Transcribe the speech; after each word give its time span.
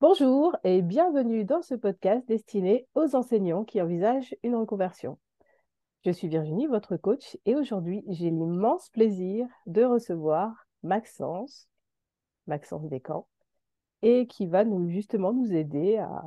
Bonjour 0.00 0.56
et 0.64 0.80
bienvenue 0.80 1.44
dans 1.44 1.60
ce 1.60 1.74
podcast 1.74 2.26
destiné 2.26 2.86
aux 2.94 3.14
enseignants 3.14 3.64
qui 3.64 3.82
envisagent 3.82 4.34
une 4.42 4.54
reconversion. 4.54 5.18
Je 6.06 6.10
suis 6.10 6.26
Virginie, 6.26 6.66
votre 6.66 6.96
coach, 6.96 7.36
et 7.44 7.54
aujourd'hui 7.54 8.02
j'ai 8.08 8.30
l'immense 8.30 8.88
plaisir 8.88 9.46
de 9.66 9.84
recevoir 9.84 10.66
Maxence, 10.82 11.68
Maxence 12.46 12.88
Descamps, 12.88 13.28
et 14.00 14.26
qui 14.26 14.46
va 14.46 14.64
nous 14.64 14.88
justement 14.88 15.34
nous 15.34 15.52
aider 15.52 15.98
à, 15.98 16.22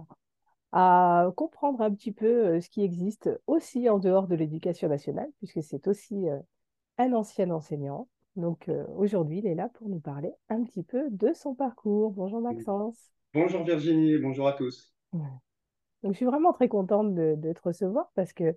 à 0.71 1.32
comprendre 1.36 1.82
un 1.82 1.90
petit 1.90 2.12
peu 2.12 2.46
euh, 2.46 2.62
ce 2.62 2.70
qui 2.70 2.84
existe 2.84 3.32
aussi 3.48 3.90
en 3.90 3.98
dehors 3.98 4.27
de 4.27 4.35
l'éducation 4.35 4.88
nationale, 4.88 5.32
puisque 5.40 5.63
c'est 5.63 5.88
aussi 5.88 6.30
euh, 6.30 6.38
un 6.99 7.12
ancien 7.13 7.49
enseignant. 7.49 8.08
Donc 8.36 8.68
euh, 8.70 8.86
aujourd'hui, 8.96 9.40
il 9.40 9.48
est 9.48 9.55
là 9.55 9.70
pour 9.70 9.90
nous 9.90 10.00
parler 10.00 10.34
un 10.50 10.64
petit 10.64 10.84
peu 10.84 11.10
de 11.12 11.34
son 11.34 11.54
parcours. 11.54 12.12
Bonjour 12.12 12.41
Maxence. 12.41 13.12
Bonjour 13.34 13.64
Virginie, 13.64 14.18
bonjour 14.18 14.48
à 14.48 14.54
tous. 14.54 14.94
Ouais. 15.12 15.22
Donc, 16.04 16.14
je 16.14 16.18
suis 16.18 16.26
vraiment 16.26 16.52
très 16.52 16.68
contente 16.68 17.16
de, 17.16 17.36
de 17.38 17.54
te 17.54 17.62
recevoir 17.62 18.12
parce 18.14 18.34
que 18.34 18.55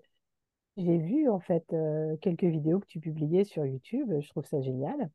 j'ai 0.76 0.98
vu 0.98 1.28
en 1.28 1.38
fait 1.38 1.72
euh, 1.72 2.16
quelques 2.18 2.44
vidéos 2.44 2.80
que 2.80 2.86
tu 2.86 3.00
publiais 3.00 3.44
sur 3.44 3.64
YouTube. 3.64 4.12
Je 4.20 4.28
trouve 4.28 4.44
ça 4.44 4.60
génial. 4.60 5.10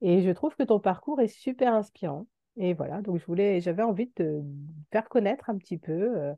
Et 0.00 0.22
je 0.22 0.30
trouve 0.30 0.54
que 0.56 0.62
ton 0.62 0.80
parcours 0.80 1.20
est 1.20 1.28
super 1.28 1.74
inspirant. 1.74 2.26
Et 2.56 2.74
voilà, 2.74 3.02
donc 3.02 3.18
je 3.18 3.26
voulais, 3.26 3.60
j'avais 3.60 3.82
envie 3.82 4.06
de 4.06 4.12
te 4.12 4.42
faire 4.90 5.08
connaître 5.08 5.50
un 5.50 5.58
petit 5.58 5.78
peu 5.78 6.18
euh, 6.18 6.34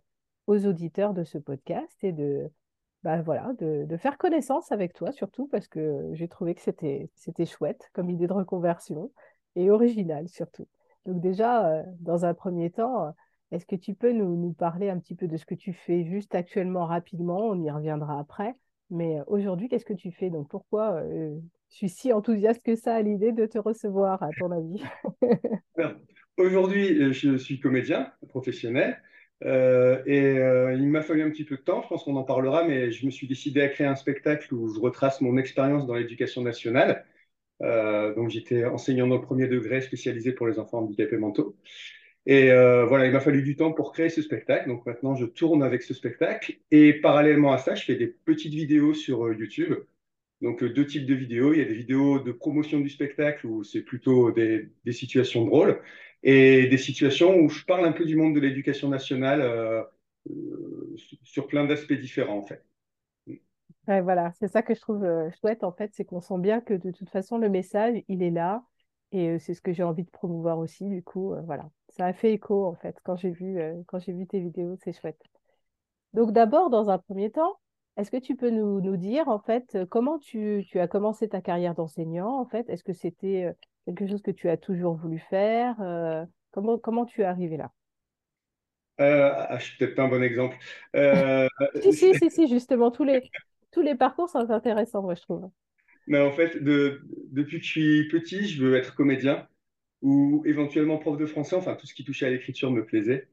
aux 0.47 0.67
auditeurs 0.67 1.15
de 1.15 1.25
ce 1.25 1.39
podcast 1.39 2.03
et 2.03 2.12
de, 2.12 2.51
bah, 3.05 3.23
voilà, 3.23 3.52
de, 3.59 3.84
de 3.84 3.97
faire 3.97 4.19
connaissance 4.19 4.73
avec 4.73 4.93
toi 4.93 5.12
surtout 5.12 5.47
parce 5.47 5.69
que 5.69 6.11
j'ai 6.14 6.28
trouvé 6.28 6.55
que 6.55 6.61
c'était, 6.61 7.11
chouette 7.47 7.91
comme 7.92 8.11
idée 8.11 8.27
de 8.27 8.33
reconversion 8.33 9.12
et 9.56 9.70
original 9.70 10.28
surtout. 10.28 10.67
Donc 11.06 11.20
déjà, 11.20 11.69
euh, 11.69 11.83
dans 12.00 12.25
un 12.25 12.34
premier 12.34 12.70
temps, 12.70 13.14
est-ce 13.50 13.67
que 13.67 13.77
tu 13.77 13.95
peux 13.95 14.12
nous, 14.12 14.36
nous 14.36 14.53
parler 14.53 14.91
un 14.91 14.98
petit 14.98 15.14
peu 15.14 15.27
de 15.27 15.36
ce 15.36 15.47
que 15.47 15.55
tu 15.55 15.73
fais 15.73 16.05
juste 16.05 16.34
actuellement 16.34 16.86
rapidement? 16.86 17.47
On 17.48 17.62
y 17.62 17.70
reviendra 17.70 18.19
après. 18.19 18.55
Mais 18.91 19.20
euh, 19.20 19.25
aujourd'hui, 19.27 19.69
qu'est-ce 19.69 19.84
que 19.84 19.95
tu 19.95 20.11
fais? 20.11 20.28
Donc 20.28 20.48
pourquoi 20.48 20.95
euh, 20.95 21.39
je 21.70 21.77
suis 21.77 21.89
si 21.89 22.12
enthousiaste 22.12 22.62
que 22.62 22.75
ça 22.75 22.95
à 22.95 23.03
l'idée 23.03 23.33
de 23.33 23.47
te 23.47 23.58
recevoir, 23.58 24.23
à 24.23 24.30
ton 24.39 24.51
avis? 24.51 24.83
Aujourd'hui, 26.36 27.12
je 27.12 27.36
suis 27.36 27.58
comédien 27.61 28.12
professionnel 28.28 29.01
euh, 29.44 30.03
et 30.06 30.39
euh, 30.39 30.75
il 30.75 30.89
m'a 30.89 31.03
fallu 31.03 31.22
un 31.22 31.31
petit 31.31 31.44
peu 31.44 31.56
de 31.56 31.62
temps, 31.62 31.83
je 31.83 31.89
pense 31.89 32.05
qu'on 32.05 32.17
en 32.17 32.25
parlera, 32.25 32.64
mais 32.64 32.91
je 32.91 33.06
me 33.06 33.11
suis 33.11 33.28
décidé 33.28 33.61
à 33.61 33.69
créer 33.69 33.86
un 33.86 33.95
spectacle 33.95 34.53
où 34.55 34.69
je 34.75 34.80
retrace 34.80 35.20
mon 35.20 35.36
expérience 35.36 35.86
dans 35.86 35.95
l'éducation 35.95 36.42
nationale. 36.42 37.05
Euh, 37.62 38.14
donc 38.14 38.30
j'étais 38.30 38.64
enseignant 38.64 39.06
dans 39.08 39.19
premier 39.20 39.48
degré 39.48 39.80
spécialisé 39.80 40.33
pour 40.33 40.47
les 40.48 40.58
enfants 40.58 40.78
handicapés 40.78 41.19
mentaux. 41.19 41.56
Et 42.27 42.48
voilà, 42.50 43.06
il 43.06 43.12
m'a 43.12 43.20
fallu 43.20 43.42
du 43.42 43.56
temps 43.56 43.72
pour 43.72 43.92
créer 43.92 44.11
ce 44.11 44.20
spectacle. 44.22 44.69
Donc 44.69 44.84
maintenant, 44.84 45.14
je 45.14 45.25
tourne 45.25 45.62
avec 45.62 45.83
ce 45.83 45.95
spectacle. 45.95 46.58
Et 46.70 46.92
parallèlement 46.95 47.52
à 47.52 47.58
ça, 47.58 47.75
je 47.75 47.84
fais 47.84 47.95
des 47.97 48.06
petites 48.08 48.52
vidéos 48.52 48.92
sur 48.92 49.33
YouTube 49.33 49.75
Donc, 50.42 50.62
deux 50.62 50.86
types 50.86 51.06
de 51.06 51.14
vidéos. 51.14 51.55
Il 51.55 51.61
y 51.61 51.62
a 51.62 51.64
des 51.64 51.75
vidéos 51.75 52.19
de 52.20 52.33
promotion 52.33 52.80
du 52.80 52.91
spectacle 52.91 53.47
où 53.47 53.64
c'est 53.64 53.80
plutôt 53.80 54.30
des 54.33 54.92
situations 54.92 55.47
drôles 55.47 55.80
et 56.22 56.66
des 56.66 56.78
situations 56.78 57.36
où 57.36 57.48
je 57.48 57.64
parle 57.64 57.84
un 57.86 57.92
peu 57.92 58.05
du 58.05 58.16
monde 58.16 58.34
de 58.34 58.41
l'éducation 58.41 58.88
nationale 58.88 59.41
euh, 59.41 59.83
euh, 60.30 60.97
sur 61.22 61.47
plein 61.47 61.64
d'aspects 61.64 61.92
différents, 61.92 62.38
en 62.38 62.47
fait. 62.47 62.64
Voilà, 63.86 64.33
c'est 64.39 64.48
ça 64.48 64.62
que 64.62 64.74
je 64.74 64.80
trouve 64.80 65.02
euh, 65.02 65.30
chouette 65.41 65.64
en 65.64 65.72
fait, 65.72 65.92
c'est 65.94 66.05
qu'on 66.05 66.20
sent 66.20 66.39
bien 66.39 66.61
que 66.61 66.74
de 66.74 66.91
toute 66.91 67.08
façon, 67.08 67.39
le 67.39 67.48
message, 67.48 68.02
il 68.08 68.22
est 68.22 68.30
là. 68.30 68.62
Et 69.12 69.39
c'est 69.39 69.55
ce 69.55 69.62
que 69.62 69.73
j'ai 69.73 69.83
envie 69.83 70.05
de 70.05 70.11
promouvoir 70.11 70.58
aussi. 70.58 70.84
Du 70.84 71.02
coup, 71.02 71.34
voilà, 71.46 71.70
ça 71.89 72.05
a 72.05 72.12
fait 72.12 72.34
écho 72.34 72.67
en 72.67 72.74
fait 72.74 72.98
quand 73.02 73.17
j'ai 73.17 73.30
vu, 73.30 73.58
quand 73.86 74.07
vu 74.07 74.27
tes 74.27 74.39
vidéos, 74.39 74.77
c'est 74.84 74.92
chouette. 74.92 75.23
Donc 76.12 76.33
d'abord, 76.33 76.68
dans 76.68 76.90
un 76.90 76.98
premier 76.98 77.30
temps, 77.30 77.58
est-ce 77.96 78.11
que 78.11 78.18
tu 78.18 78.36
peux 78.36 78.51
nous, 78.51 78.83
nous 78.83 78.98
dire 78.98 79.28
en 79.28 79.39
fait 79.39 79.78
comment 79.89 80.18
tu, 80.18 80.62
tu 80.68 80.78
as 80.78 80.89
commencé 80.89 81.27
ta 81.27 81.40
carrière 81.40 81.74
d'enseignant 81.74 82.39
en 82.39 82.45
fait? 82.45 82.68
Est-ce 82.68 82.84
que 82.84 82.92
c'était 82.92 83.55
quelque 83.97 84.09
chose 84.11 84.23
que 84.23 84.31
tu 84.31 84.49
as 84.49 84.57
toujours 84.57 84.97
voulu 84.97 85.19
faire? 85.31 85.81
Euh, 85.81 86.25
comment, 86.53 86.79
comment 86.79 87.07
tu 87.07 87.23
es 87.23 87.25
arrivé 87.25 87.57
là? 87.57 87.73
Euh, 89.01 89.31
ah, 89.49 89.59
je 89.59 89.65
suis 89.67 89.77
peut-être 89.79 89.95
pas 89.95 90.03
un 90.05 90.09
bon 90.09 90.23
exemple. 90.23 90.57
Euh, 90.97 91.47
Si, 91.75 91.93
si, 91.95 92.15
si, 92.15 92.31
si, 92.31 92.49
justement, 92.49 92.91
tous 92.91 93.05
les, 93.05 93.23
tous 93.71 93.81
les 93.83 93.95
parcours 93.95 94.29
sont 94.29 94.51
intéressants, 94.51 95.03
moi, 95.03 95.15
je 95.15 95.23
trouve. 95.23 95.51
mais 96.07 96.19
en 96.21 96.33
fait, 96.33 96.63
de, 96.63 97.03
depuis 97.31 97.59
que 97.59 97.65
je 97.65 97.71
suis 97.71 98.09
petit, 98.09 98.47
je 98.49 98.65
veux 98.65 98.77
être 98.77 98.95
comédien 98.95 99.47
ou 100.03 100.43
éventuellement 100.47 100.99
prof 100.99 101.19
de 101.19 101.27
français. 101.27 101.57
Enfin, 101.57 101.75
tout 101.77 101.87
ce 101.87 101.95
qui 101.95 102.05
touchait 102.05 102.27
à 102.27 102.31
l'écriture 102.31 102.70
me 102.70 102.85
plaisait. 102.85 103.29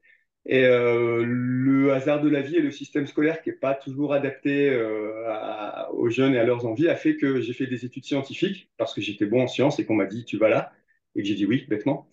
Et 0.48 0.64
euh, 0.64 1.24
le 1.26 1.92
hasard 1.92 2.20
de 2.20 2.28
la 2.28 2.40
vie 2.40 2.56
et 2.56 2.60
le 2.60 2.70
système 2.70 3.06
scolaire 3.08 3.42
qui 3.42 3.50
n'est 3.50 3.56
pas 3.56 3.74
toujours 3.74 4.14
adapté 4.14 4.70
euh, 4.70 5.88
aux 5.92 6.08
jeunes 6.08 6.34
et 6.34 6.38
à 6.38 6.44
leurs 6.44 6.66
envies 6.66 6.88
a 6.88 6.94
fait 6.94 7.16
que 7.16 7.40
j'ai 7.40 7.52
fait 7.52 7.66
des 7.66 7.84
études 7.84 8.04
scientifiques 8.04 8.70
parce 8.76 8.94
que 8.94 9.00
j'étais 9.00 9.26
bon 9.26 9.42
en 9.42 9.48
sciences 9.48 9.80
et 9.80 9.84
qu'on 9.84 9.96
m'a 9.96 10.06
dit 10.06 10.24
tu 10.24 10.36
vas 10.38 10.48
là 10.48 10.72
et 11.16 11.22
que 11.22 11.28
j'ai 11.28 11.34
dit 11.34 11.46
oui 11.46 11.66
bêtement. 11.68 12.08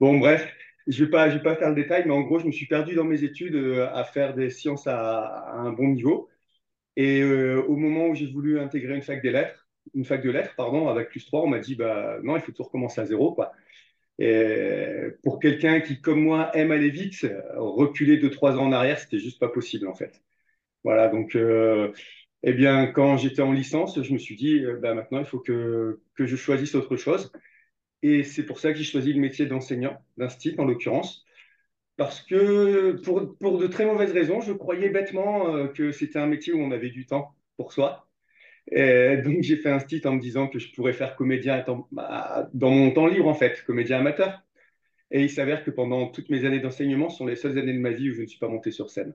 Bon 0.00 0.18
bref, 0.18 0.52
je 0.86 1.04
vais 1.04 1.28
vais 1.30 1.42
pas 1.42 1.56
faire 1.56 1.70
le 1.70 1.74
détail, 1.74 2.04
mais 2.06 2.12
en 2.12 2.20
gros 2.22 2.38
je 2.38 2.46
me 2.46 2.52
suis 2.52 2.66
perdu 2.66 2.94
dans 2.94 3.04
mes 3.04 3.24
études 3.24 3.54
euh, 3.54 3.88
à 3.94 4.04
faire 4.04 4.34
des 4.34 4.50
sciences 4.50 4.86
à, 4.86 5.52
un 5.54 5.72
bon 5.72 5.88
niveau. 5.88 6.28
Et 6.96 7.22
au 7.22 7.76
moment 7.76 8.08
où 8.08 8.14
j'ai 8.16 8.26
voulu 8.26 8.58
intégrer 8.58 8.94
une 8.96 9.02
fac 9.02 9.22
des 9.22 9.30
lettres, 9.30 9.68
une 9.94 10.04
fac 10.04 10.22
de 10.22 10.30
lettres 10.30 10.54
pardon 10.56 10.88
avec 10.88 11.10
plus 11.10 11.24
3, 11.24 11.42
on 11.42 11.46
m'a 11.46 11.60
dit 11.60 11.76
bah 11.76 12.18
non 12.22 12.36
il 12.36 12.42
faut 12.42 12.52
tout 12.52 12.64
recommencer 12.64 13.00
à 13.00 13.06
zéro 13.06 13.34
quoi. 13.34 13.52
Pour 15.38 15.42
quelqu'un 15.52 15.80
qui, 15.80 16.00
comme 16.00 16.20
moi, 16.24 16.50
aime 16.56 16.72
aller 16.72 16.90
vite, 16.90 17.24
reculer 17.56 18.16
deux, 18.16 18.28
trois 18.30 18.56
ans 18.56 18.66
en 18.66 18.72
arrière, 18.72 18.98
c'était 18.98 19.20
juste 19.20 19.38
pas 19.38 19.48
possible, 19.48 19.86
en 19.86 19.94
fait. 19.94 20.20
Voilà, 20.84 21.08
donc, 21.08 21.36
euh, 21.36 21.92
eh 22.42 22.52
bien, 22.52 22.88
quand 22.88 23.16
j'étais 23.18 23.42
en 23.42 23.52
licence, 23.52 24.02
je 24.02 24.12
me 24.12 24.18
suis 24.18 24.36
dit, 24.36 24.64
euh, 24.64 24.78
bah, 24.82 24.94
maintenant, 24.94 25.20
il 25.20 25.26
faut 25.26 25.38
que, 25.38 26.00
que 26.16 26.26
je 26.26 26.34
choisisse 26.36 26.74
autre 26.74 26.96
chose. 26.96 27.32
Et 28.02 28.24
c'est 28.24 28.44
pour 28.46 28.58
ça 28.58 28.72
que 28.72 28.78
j'ai 28.78 28.84
choisi 28.84 29.12
le 29.12 29.20
métier 29.20 29.46
d'enseignant, 29.46 29.98
d'instit 30.16 30.56
en 30.58 30.64
l'occurrence, 30.64 31.24
parce 31.96 32.20
que 32.22 33.00
pour, 33.04 33.38
pour 33.38 33.58
de 33.58 33.66
très 33.68 33.86
mauvaises 33.86 34.12
raisons, 34.12 34.40
je 34.40 34.52
croyais 34.52 34.90
bêtement 34.90 35.54
euh, 35.56 35.68
que 35.68 35.92
c'était 35.92 36.18
un 36.18 36.26
métier 36.26 36.52
où 36.52 36.60
on 36.60 36.72
avait 36.72 36.90
du 36.90 37.06
temps 37.06 37.34
pour 37.56 37.72
soi. 37.72 38.08
Et 38.72 39.18
donc, 39.18 39.42
j'ai 39.42 39.56
fait 39.56 39.70
un 39.70 39.80
site 39.80 40.06
en 40.06 40.14
me 40.14 40.20
disant 40.20 40.48
que 40.48 40.58
je 40.58 40.72
pourrais 40.74 40.92
faire 40.94 41.16
comédien 41.16 41.64
bah, 41.92 42.50
dans 42.54 42.70
mon 42.70 42.90
temps 42.92 43.06
libre, 43.06 43.28
en 43.28 43.34
fait, 43.34 43.64
comédien 43.66 43.98
amateur. 44.00 44.42
Et 45.10 45.22
il 45.22 45.30
s'avère 45.30 45.64
que 45.64 45.70
pendant 45.70 46.08
toutes 46.08 46.28
mes 46.28 46.44
années 46.44 46.60
d'enseignement, 46.60 47.08
ce 47.08 47.18
sont 47.18 47.26
les 47.26 47.36
seules 47.36 47.58
années 47.58 47.72
de 47.72 47.80
ma 47.80 47.90
vie 47.90 48.10
où 48.10 48.14
je 48.14 48.22
ne 48.22 48.26
suis 48.26 48.38
pas 48.38 48.48
monté 48.48 48.70
sur 48.70 48.90
scène. 48.90 49.14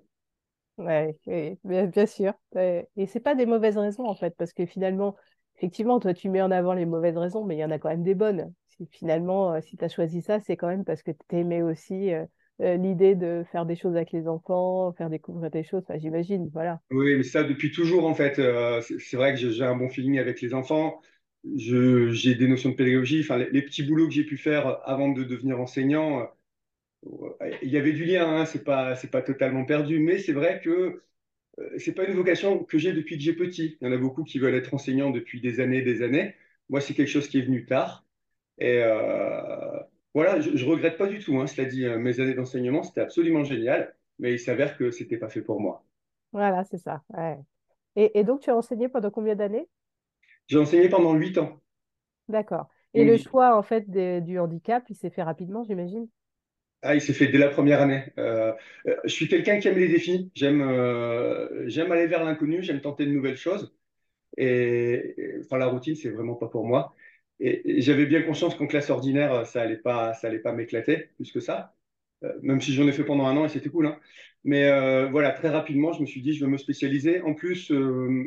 Ouais, 0.77 1.15
oui, 1.27 1.57
bien, 1.63 2.05
sûr. 2.07 2.33
Et 2.55 3.05
c'est 3.05 3.19
pas 3.19 3.35
des 3.35 3.45
mauvaises 3.45 3.77
raisons, 3.77 4.07
en 4.07 4.15
fait, 4.15 4.33
parce 4.37 4.53
que 4.53 4.65
finalement, 4.65 5.15
effectivement, 5.57 5.99
toi, 5.99 6.13
tu 6.13 6.29
mets 6.29 6.41
en 6.41 6.49
avant 6.49 6.73
les 6.73 6.85
mauvaises 6.85 7.17
raisons, 7.17 7.45
mais 7.45 7.55
il 7.55 7.59
y 7.59 7.65
en 7.65 7.71
a 7.71 7.77
quand 7.77 7.89
même 7.89 8.03
des 8.03 8.15
bonnes. 8.15 8.51
Si, 8.69 8.87
finalement, 8.91 9.53
euh, 9.53 9.61
si 9.61 9.77
tu 9.77 9.85
as 9.85 9.89
choisi 9.89 10.23
ça, 10.23 10.39
c'est 10.39 10.57
quand 10.57 10.67
même 10.67 10.83
parce 10.83 11.03
que 11.03 11.11
tu 11.11 11.37
aimais 11.37 11.61
aussi 11.61 12.11
euh, 12.11 12.25
euh, 12.61 12.75
l'idée 12.77 13.13
de 13.13 13.43
faire 13.51 13.65
des 13.65 13.75
choses 13.75 13.95
avec 13.95 14.11
les 14.11 14.27
enfants, 14.27 14.93
faire 14.93 15.09
découvrir 15.09 15.51
des 15.51 15.63
choses, 15.63 15.83
enfin, 15.87 15.99
j'imagine, 15.99 16.49
voilà. 16.53 16.79
Oui, 16.91 17.15
mais 17.15 17.23
ça 17.23 17.43
depuis 17.43 17.71
toujours, 17.71 18.05
en 18.05 18.15
fait. 18.15 18.39
Euh, 18.39 18.81
c'est 18.81 19.17
vrai 19.17 19.33
que 19.33 19.49
j'ai 19.49 19.63
un 19.63 19.75
bon 19.75 19.89
feeling 19.89 20.17
avec 20.17 20.41
les 20.41 20.53
enfants. 20.53 21.01
J'ai 21.55 22.35
des 22.35 22.47
notions 22.47 22.69
de 22.69 22.75
pédagogie. 22.75 23.21
Enfin, 23.21 23.37
les, 23.37 23.61
petits 23.61 23.83
boulots 23.83 24.07
que 24.07 24.13
j'ai 24.13 24.23
pu 24.23 24.37
faire 24.37 24.79
avant 24.87 25.09
de 25.09 25.23
devenir 25.23 25.59
enseignant, 25.59 26.29
euh, 27.03 27.29
il 27.61 27.69
y 27.69 27.77
avait 27.77 27.93
du 27.93 28.05
lien, 28.05 28.27
hein, 28.27 28.45
c'est 28.45 28.63
pas, 28.63 28.95
c'est 28.95 29.11
pas 29.11 29.21
totalement 29.21 29.65
perdu. 29.65 29.99
Mais 29.99 30.19
c'est 30.19 30.33
vrai 30.33 30.61
que 30.63 31.03
euh, 31.59 31.69
c'est 31.77 31.93
pas 31.93 32.05
une 32.05 32.15
vocation 32.15 32.63
que 32.63 32.77
j'ai 32.77 32.93
depuis 32.93 33.17
que 33.17 33.23
j'ai 33.23 33.33
petit. 33.33 33.77
Il 33.81 33.87
y 33.87 33.89
en 33.89 33.93
a 33.93 33.97
beaucoup 33.97 34.23
qui 34.23 34.39
veulent 34.39 34.55
être 34.55 34.73
enseignants 34.73 35.11
depuis 35.11 35.41
des 35.41 35.59
années 35.59 35.81
des 35.81 36.01
années. 36.01 36.35
Moi, 36.69 36.81
c'est 36.81 36.93
quelque 36.93 37.09
chose 37.09 37.27
qui 37.27 37.39
est 37.39 37.43
venu 37.43 37.65
tard. 37.65 38.05
Et 38.59 38.79
euh, 38.83 39.79
voilà, 40.13 40.39
je, 40.39 40.55
je 40.55 40.65
regrette 40.65 40.97
pas 40.97 41.07
du 41.07 41.19
tout, 41.19 41.39
hein, 41.39 41.47
cela 41.47 41.67
dit, 41.67 41.85
euh, 41.85 41.97
mes 41.97 42.19
années 42.19 42.35
d'enseignement, 42.35 42.83
c'était 42.83 43.01
absolument 43.01 43.43
génial, 43.43 43.95
mais 44.19 44.33
il 44.33 44.39
s'avère 44.39 44.77
que 44.77 44.91
c'était 44.91 45.17
pas 45.17 45.29
fait 45.29 45.41
pour 45.41 45.59
moi. 45.59 45.83
Voilà, 46.31 46.63
c'est 46.63 46.77
ça. 46.77 47.03
et 47.95 48.23
donc, 48.23 48.41
tu 48.41 48.49
as 48.49 48.55
enseigné 48.55 48.89
pendant 48.89 49.11
combien 49.11 49.35
d'années? 49.35 49.67
J'ai 50.47 50.57
enseigné 50.57 50.87
pendant 50.89 51.13
huit 51.15 51.37
ans. 51.37 51.61
D'accord. 52.27 52.67
Et 52.93 53.05
le 53.05 53.15
choix, 53.17 53.55
en 53.57 53.63
fait, 53.63 53.89
des- 53.89 54.19
du 54.19 54.37
handicap, 54.37 54.83
il 54.89 54.95
s'est 54.95 55.09
fait 55.09 55.23
rapidement, 55.23 55.63
j'imagine? 55.63 56.09
ah, 56.81 56.95
il 56.95 57.01
s'est 57.01 57.13
fait 57.13 57.27
dès 57.27 57.37
la 57.37 57.49
première 57.49 57.81
année. 57.81 58.03
Euh, 58.17 58.53
euh, 58.87 58.95
je 59.05 59.09
suis 59.09 59.27
quelqu'un 59.27 59.59
qui 59.59 59.67
aime 59.67 59.77
les 59.77 59.87
défis. 59.87 60.31
J'aime 60.35 60.61
euh, 60.61 61.67
j'aime 61.69 61.91
aller 61.91 62.07
vers 62.07 62.23
l'inconnu, 62.23 62.61
j'aime 62.63 62.81
tenter 62.81 63.05
de 63.05 63.11
nouvelles 63.11 63.37
choses. 63.37 63.73
Et, 64.37 65.15
et, 65.17 65.41
enfin, 65.45 65.57
la 65.59 65.67
routine, 65.67 65.95
c'est 65.95 66.09
vraiment 66.11 66.35
pas 66.35 66.47
pour 66.49 66.65
moi. 66.65 66.95
Et, 67.39 67.77
et 67.79 67.81
j'avais 67.81 68.05
bien 68.07 68.23
conscience 68.23 68.55
qu'en 68.55 68.67
classe 68.67 68.89
ordinaire, 68.91 69.45
ça 69.47 69.61
allait 69.63 69.77
pas, 69.77 70.13
ça 70.15 70.27
allait 70.27 70.39
pas 70.39 70.53
m'éclater 70.53 71.09
plus 71.17 71.31
que 71.31 71.39
ça. 71.41 71.75
Euh, 72.23 72.33
même 72.43 72.61
si 72.61 72.73
j'en 72.73 72.87
ai 72.87 72.93
fait 72.93 73.05
pendant 73.05 73.25
un 73.27 73.37
an 73.37 73.45
et 73.45 73.49
c'était 73.49 73.69
cool. 73.69 73.87
hein. 73.87 73.99
Mais 74.45 74.67
euh, 74.67 75.07
voilà, 75.09 75.31
très 75.31 75.49
rapidement, 75.49 75.93
je 75.93 76.01
me 76.01 76.05
suis 76.05 76.21
dit, 76.21 76.33
je 76.33 76.43
veux 76.43 76.51
me 76.51 76.57
spécialiser. 76.57 77.21
En 77.21 77.33
plus, 77.33 77.71
euh, 77.71 78.25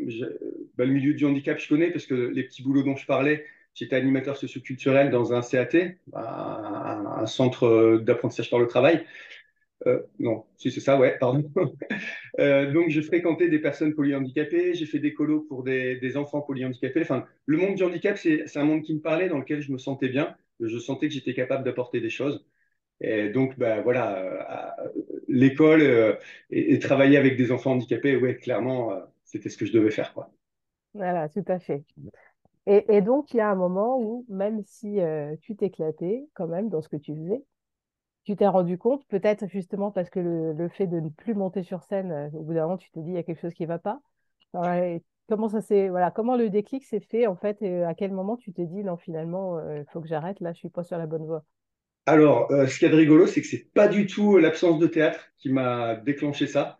bah, 0.76 0.86
le 0.86 0.92
milieu 0.92 1.12
du 1.14 1.26
handicap, 1.26 1.58
je 1.58 1.68
connais 1.68 1.90
parce 1.90 2.06
que 2.06 2.14
les 2.14 2.44
petits 2.44 2.62
boulots 2.62 2.82
dont 2.82 2.96
je 2.96 3.04
parlais, 3.06 3.44
j'étais 3.74 3.96
animateur 3.96 4.36
socioculturel 4.36 5.10
dans 5.10 5.34
un 5.34 5.42
CAT, 5.42 5.96
un, 6.14 7.04
un 7.18 7.26
centre 7.26 7.98
d'apprentissage 8.02 8.50
par 8.50 8.60
le 8.60 8.66
travail. 8.66 9.04
Euh, 9.86 10.00
non, 10.18 10.44
si 10.56 10.70
c'est 10.70 10.80
ça, 10.80 10.98
ouais, 10.98 11.18
pardon. 11.20 11.50
Donc, 12.38 12.88
je 12.90 13.00
fréquentais 13.02 13.48
des 13.48 13.58
personnes 13.58 13.94
polyhandicapées, 13.94 14.74
j'ai 14.74 14.86
fait 14.86 14.98
des 14.98 15.12
colos 15.12 15.42
pour 15.42 15.64
des, 15.64 15.96
des 15.96 16.16
enfants 16.16 16.40
polyhandicapés. 16.40 17.02
Enfin, 17.02 17.26
le 17.44 17.58
monde 17.58 17.74
du 17.74 17.82
handicap, 17.82 18.16
c'est 18.16 18.56
un 18.56 18.64
monde 18.64 18.82
qui 18.82 18.94
me 18.94 19.00
parlait, 19.00 19.28
dans 19.28 19.38
lequel 19.38 19.60
je 19.60 19.70
me 19.70 19.78
sentais 19.78 20.08
bien. 20.08 20.34
Je 20.60 20.78
sentais 20.78 21.08
que 21.08 21.14
j'étais 21.14 21.34
capable 21.34 21.62
d'apporter 21.62 22.00
des 22.00 22.08
choses. 22.08 22.46
Et 23.00 23.28
donc, 23.28 23.58
ben, 23.58 23.82
voilà, 23.82 24.16
euh, 24.16 24.92
l'école 25.28 25.82
euh, 25.82 26.14
et, 26.50 26.78
travailler 26.78 27.18
avec 27.18 27.36
des 27.36 27.52
enfants 27.52 27.72
handicapés, 27.72 28.16
ouais, 28.16 28.36
clairement, 28.36 28.92
euh, 28.92 29.00
c'était 29.24 29.50
ce 29.50 29.58
que 29.58 29.66
je 29.66 29.72
devais 29.72 29.90
faire. 29.90 30.14
Voilà, 30.94 31.28
tout 31.28 31.44
à 31.48 31.58
fait. 31.58 31.84
Et, 32.66 33.00
donc, 33.00 33.32
il 33.32 33.36
y 33.36 33.40
a 33.40 33.48
un 33.48 33.54
moment 33.54 34.00
où, 34.00 34.24
même 34.28 34.62
si 34.64 34.98
tu 35.40 35.54
t'éclatais 35.54 36.26
quand 36.34 36.48
même 36.48 36.68
dans 36.68 36.82
ce 36.82 36.88
que 36.88 36.96
tu 36.96 37.14
faisais, 37.14 37.44
tu 38.24 38.34
t'es 38.34 38.48
rendu 38.48 38.76
compte, 38.76 39.06
peut-être 39.06 39.46
justement 39.46 39.92
parce 39.92 40.10
que 40.10 40.18
le, 40.18 40.68
fait 40.68 40.88
de 40.88 40.98
ne 40.98 41.08
plus 41.10 41.34
monter 41.34 41.62
sur 41.62 41.84
scène, 41.84 42.30
au 42.34 42.42
bout 42.42 42.54
d'un 42.54 42.62
moment, 42.62 42.76
tu 42.76 42.90
te 42.90 42.98
dis, 42.98 43.10
il 43.10 43.14
y 43.14 43.18
a 43.18 43.22
quelque 43.22 43.40
chose 43.40 43.54
qui 43.54 43.62
ne 43.62 43.68
va 43.68 43.78
pas. 43.78 44.00
Comment 45.28 45.48
ça 45.48 45.60
s'est, 45.60 45.88
voilà, 45.90 46.10
comment 46.10 46.36
le 46.36 46.50
déclic 46.50 46.84
s'est 46.84 47.00
fait, 47.00 47.28
en 47.28 47.36
fait, 47.36 47.62
et 47.62 47.84
à 47.84 47.94
quel 47.94 48.10
moment 48.10 48.36
tu 48.36 48.52
t'es 48.52 48.66
dit, 48.66 48.82
non, 48.82 48.96
finalement, 48.96 49.60
il 49.70 49.84
faut 49.92 50.00
que 50.00 50.08
j'arrête, 50.08 50.40
là, 50.40 50.52
je 50.52 50.58
suis 50.58 50.70
pas 50.70 50.82
sur 50.82 50.98
la 50.98 51.06
bonne 51.06 51.24
voie? 51.24 51.44
Alors, 52.06 52.50
euh, 52.52 52.66
ce 52.66 52.78
qu'il 52.78 52.86
y 52.86 52.90
a 52.90 52.92
de 52.92 52.96
rigolo, 52.98 53.26
c'est 53.26 53.40
que 53.40 53.46
c'est 53.48 53.72
pas 53.74 53.88
du 53.88 54.06
tout 54.06 54.38
l'absence 54.38 54.78
de 54.78 54.86
théâtre 54.86 55.28
qui 55.38 55.50
m'a 55.50 55.96
déclenché 55.96 56.46
ça. 56.46 56.78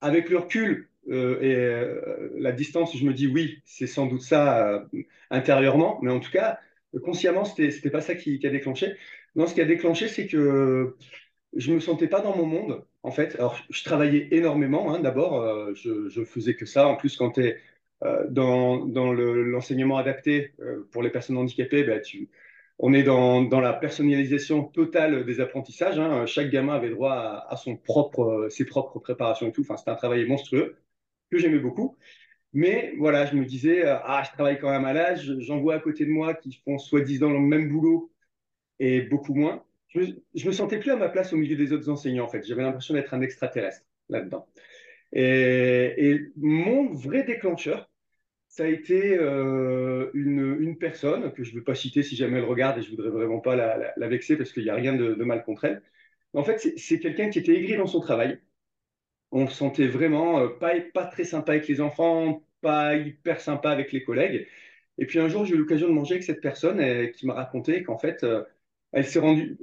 Avec 0.00 0.30
le 0.30 0.38
recul 0.38 0.90
euh, 1.10 1.40
et 1.42 1.54
euh, 1.56 2.30
la 2.38 2.52
distance, 2.52 2.96
je 2.96 3.04
me 3.06 3.14
dis 3.14 3.26
oui, 3.28 3.60
c'est 3.66 3.86
sans 3.88 4.06
doute 4.06 4.22
ça 4.22 4.68
euh, 4.68 4.84
intérieurement, 5.30 6.00
mais 6.02 6.10
en 6.12 6.20
tout 6.20 6.30
cas, 6.32 6.60
consciemment, 7.04 7.44
c'était, 7.44 7.70
c'était 7.72 7.90
pas 7.90 8.00
ça 8.02 8.14
qui, 8.16 8.40
a 8.46 8.50
déclenché. 8.50 8.96
Non, 9.36 9.46
ce 9.46 9.54
qui 9.54 9.60
a 9.62 9.64
déclenché, 9.66 10.08
c'est 10.08 10.26
que 10.28 10.96
je 11.56 11.72
me 11.72 11.80
sentais 11.80 12.08
pas 12.08 12.20
dans 12.20 12.36
mon 12.36 12.46
monde, 12.46 12.84
en 13.02 13.10
fait. 13.12 13.34
Alors, 13.36 13.58
je 13.70 13.84
travaillais 13.84 14.28
énormément, 14.32 14.94
hein, 14.94 15.00
d'abord, 15.00 15.40
euh, 15.42 15.72
je, 15.74 16.08
je 16.08 16.24
faisais 16.24 16.54
que 16.56 16.66
ça. 16.66 16.88
En 16.88 16.96
plus, 16.96 17.16
quand 17.16 17.32
tu 17.32 17.44
es 17.46 17.60
dans, 18.30 18.84
dans 18.86 19.12
le- 19.12 19.44
l'enseignement 19.44 19.96
adapté 19.98 20.52
euh, 20.60 20.86
pour 20.92 21.02
les 21.02 21.10
personnes 21.10 21.36
handicapées, 21.38 21.84
bah, 21.84 22.00
tu, 22.00 22.28
on 22.78 22.92
est 22.92 23.02
dans, 23.02 23.42
dans 23.42 23.60
la 23.60 23.72
personnalisation 23.72 24.64
totale 24.64 25.24
des 25.24 25.40
apprentissages. 25.40 25.98
hein. 25.98 26.26
Chaque 26.26 26.50
gamin 26.50 26.74
avait 26.74 26.90
droit 26.90 27.46
à, 27.48 27.56
son 27.56 27.76
propre, 27.76 28.22
euh, 28.22 28.50
ses 28.50 28.64
propres 28.64 28.98
préparations 28.98 29.48
et 29.48 29.52
tout. 29.52 29.62
Enfin, 29.62 29.76
c'était 29.76 29.90
un 29.92 29.96
travail 29.96 30.26
monstrueux 30.26 30.76
que 31.30 31.38
j'aimais 31.38 31.58
beaucoup. 31.60 31.96
Mais 32.52 32.94
voilà, 32.98 33.26
je 33.26 33.36
me 33.36 33.44
disais, 33.44 33.86
euh, 33.86 33.96
ah, 34.04 34.22
je 34.26 34.32
travaille 34.32 34.58
quand 34.58 34.70
même 34.70 34.84
à 34.84 34.92
l'âge, 34.92 35.32
j'en 35.40 35.60
vois 35.60 35.74
à 35.76 35.80
côté 35.80 36.04
de 36.04 36.10
moi 36.10 36.34
qui 36.34 36.52
font 36.64 36.78
soi-disant 36.78 37.30
le 37.30 37.40
même 37.40 37.68
boulot 37.68 38.12
et 38.80 39.02
beaucoup 39.02 39.34
moins. 39.34 39.64
Je 39.88 40.00
me, 40.00 40.06
me 40.46 40.52
sentais 40.52 40.78
plus 40.78 40.90
à 40.90 40.96
ma 40.96 41.08
place 41.08 41.32
au 41.32 41.36
milieu 41.36 41.56
des 41.56 41.72
autres 41.72 41.88
enseignants, 41.90 42.24
en 42.24 42.28
fait. 42.28 42.44
J'avais 42.46 42.62
l'impression 42.62 42.94
d'être 42.94 43.14
un 43.14 43.22
extraterrestre 43.22 43.82
là-dedans. 44.08 44.46
Et 45.12 46.20
mon 46.36 46.92
vrai 46.92 47.22
déclencheur, 47.24 47.88
ça 48.54 48.64
a 48.64 48.68
été 48.68 49.18
euh, 49.18 50.10
une, 50.14 50.78
personne 50.78 51.32
que 51.32 51.42
je 51.42 51.50
ne 51.50 51.56
veux 51.56 51.64
pas 51.64 51.74
citer 51.74 52.04
si 52.04 52.14
jamais 52.14 52.38
elle 52.38 52.44
regarde 52.44 52.78
et 52.78 52.82
je 52.82 52.92
ne 52.92 52.96
voudrais 52.96 53.10
vraiment 53.10 53.40
pas 53.40 53.56
la, 53.56 54.08
vexer 54.08 54.36
parce 54.36 54.52
qu'il 54.52 54.62
n'y 54.62 54.70
a 54.70 54.76
rien 54.76 54.94
de, 54.94 55.14
mal 55.24 55.42
contre 55.44 55.64
elle. 55.64 55.82
En 56.34 56.44
fait, 56.44 56.58
c'est 56.76 57.00
quelqu'un 57.00 57.30
qui 57.30 57.40
était 57.40 57.54
aigri 57.56 57.76
dans 57.76 57.88
son 57.88 57.98
travail. 57.98 58.40
On 59.32 59.42
le 59.44 59.50
sentait 59.50 59.88
vraiment 59.88 60.38
euh, 60.40 60.48
pas, 60.48 61.06
très 61.06 61.24
sympa 61.24 61.52
avec 61.52 61.66
les 61.66 61.80
enfants, 61.80 62.44
pas 62.60 62.94
hyper 62.94 63.40
sympa 63.40 63.70
avec 63.70 63.90
les 63.90 64.04
collègues. 64.04 64.46
Et 64.98 65.06
puis 65.06 65.18
un 65.18 65.28
jour, 65.28 65.44
j'ai 65.44 65.56
eu 65.56 65.58
l'occasion 65.58 65.88
de 65.88 65.92
manger 65.92 66.14
avec 66.14 66.24
cette 66.24 66.40
personne 66.40 67.10
qui 67.10 67.26
m'a 67.26 67.34
raconté 67.34 67.82
qu'en 67.82 67.98
fait, 67.98 68.22
euh, 68.22 68.44
elle 68.92 69.06
s'est 69.06 69.18
rendue. 69.18 69.58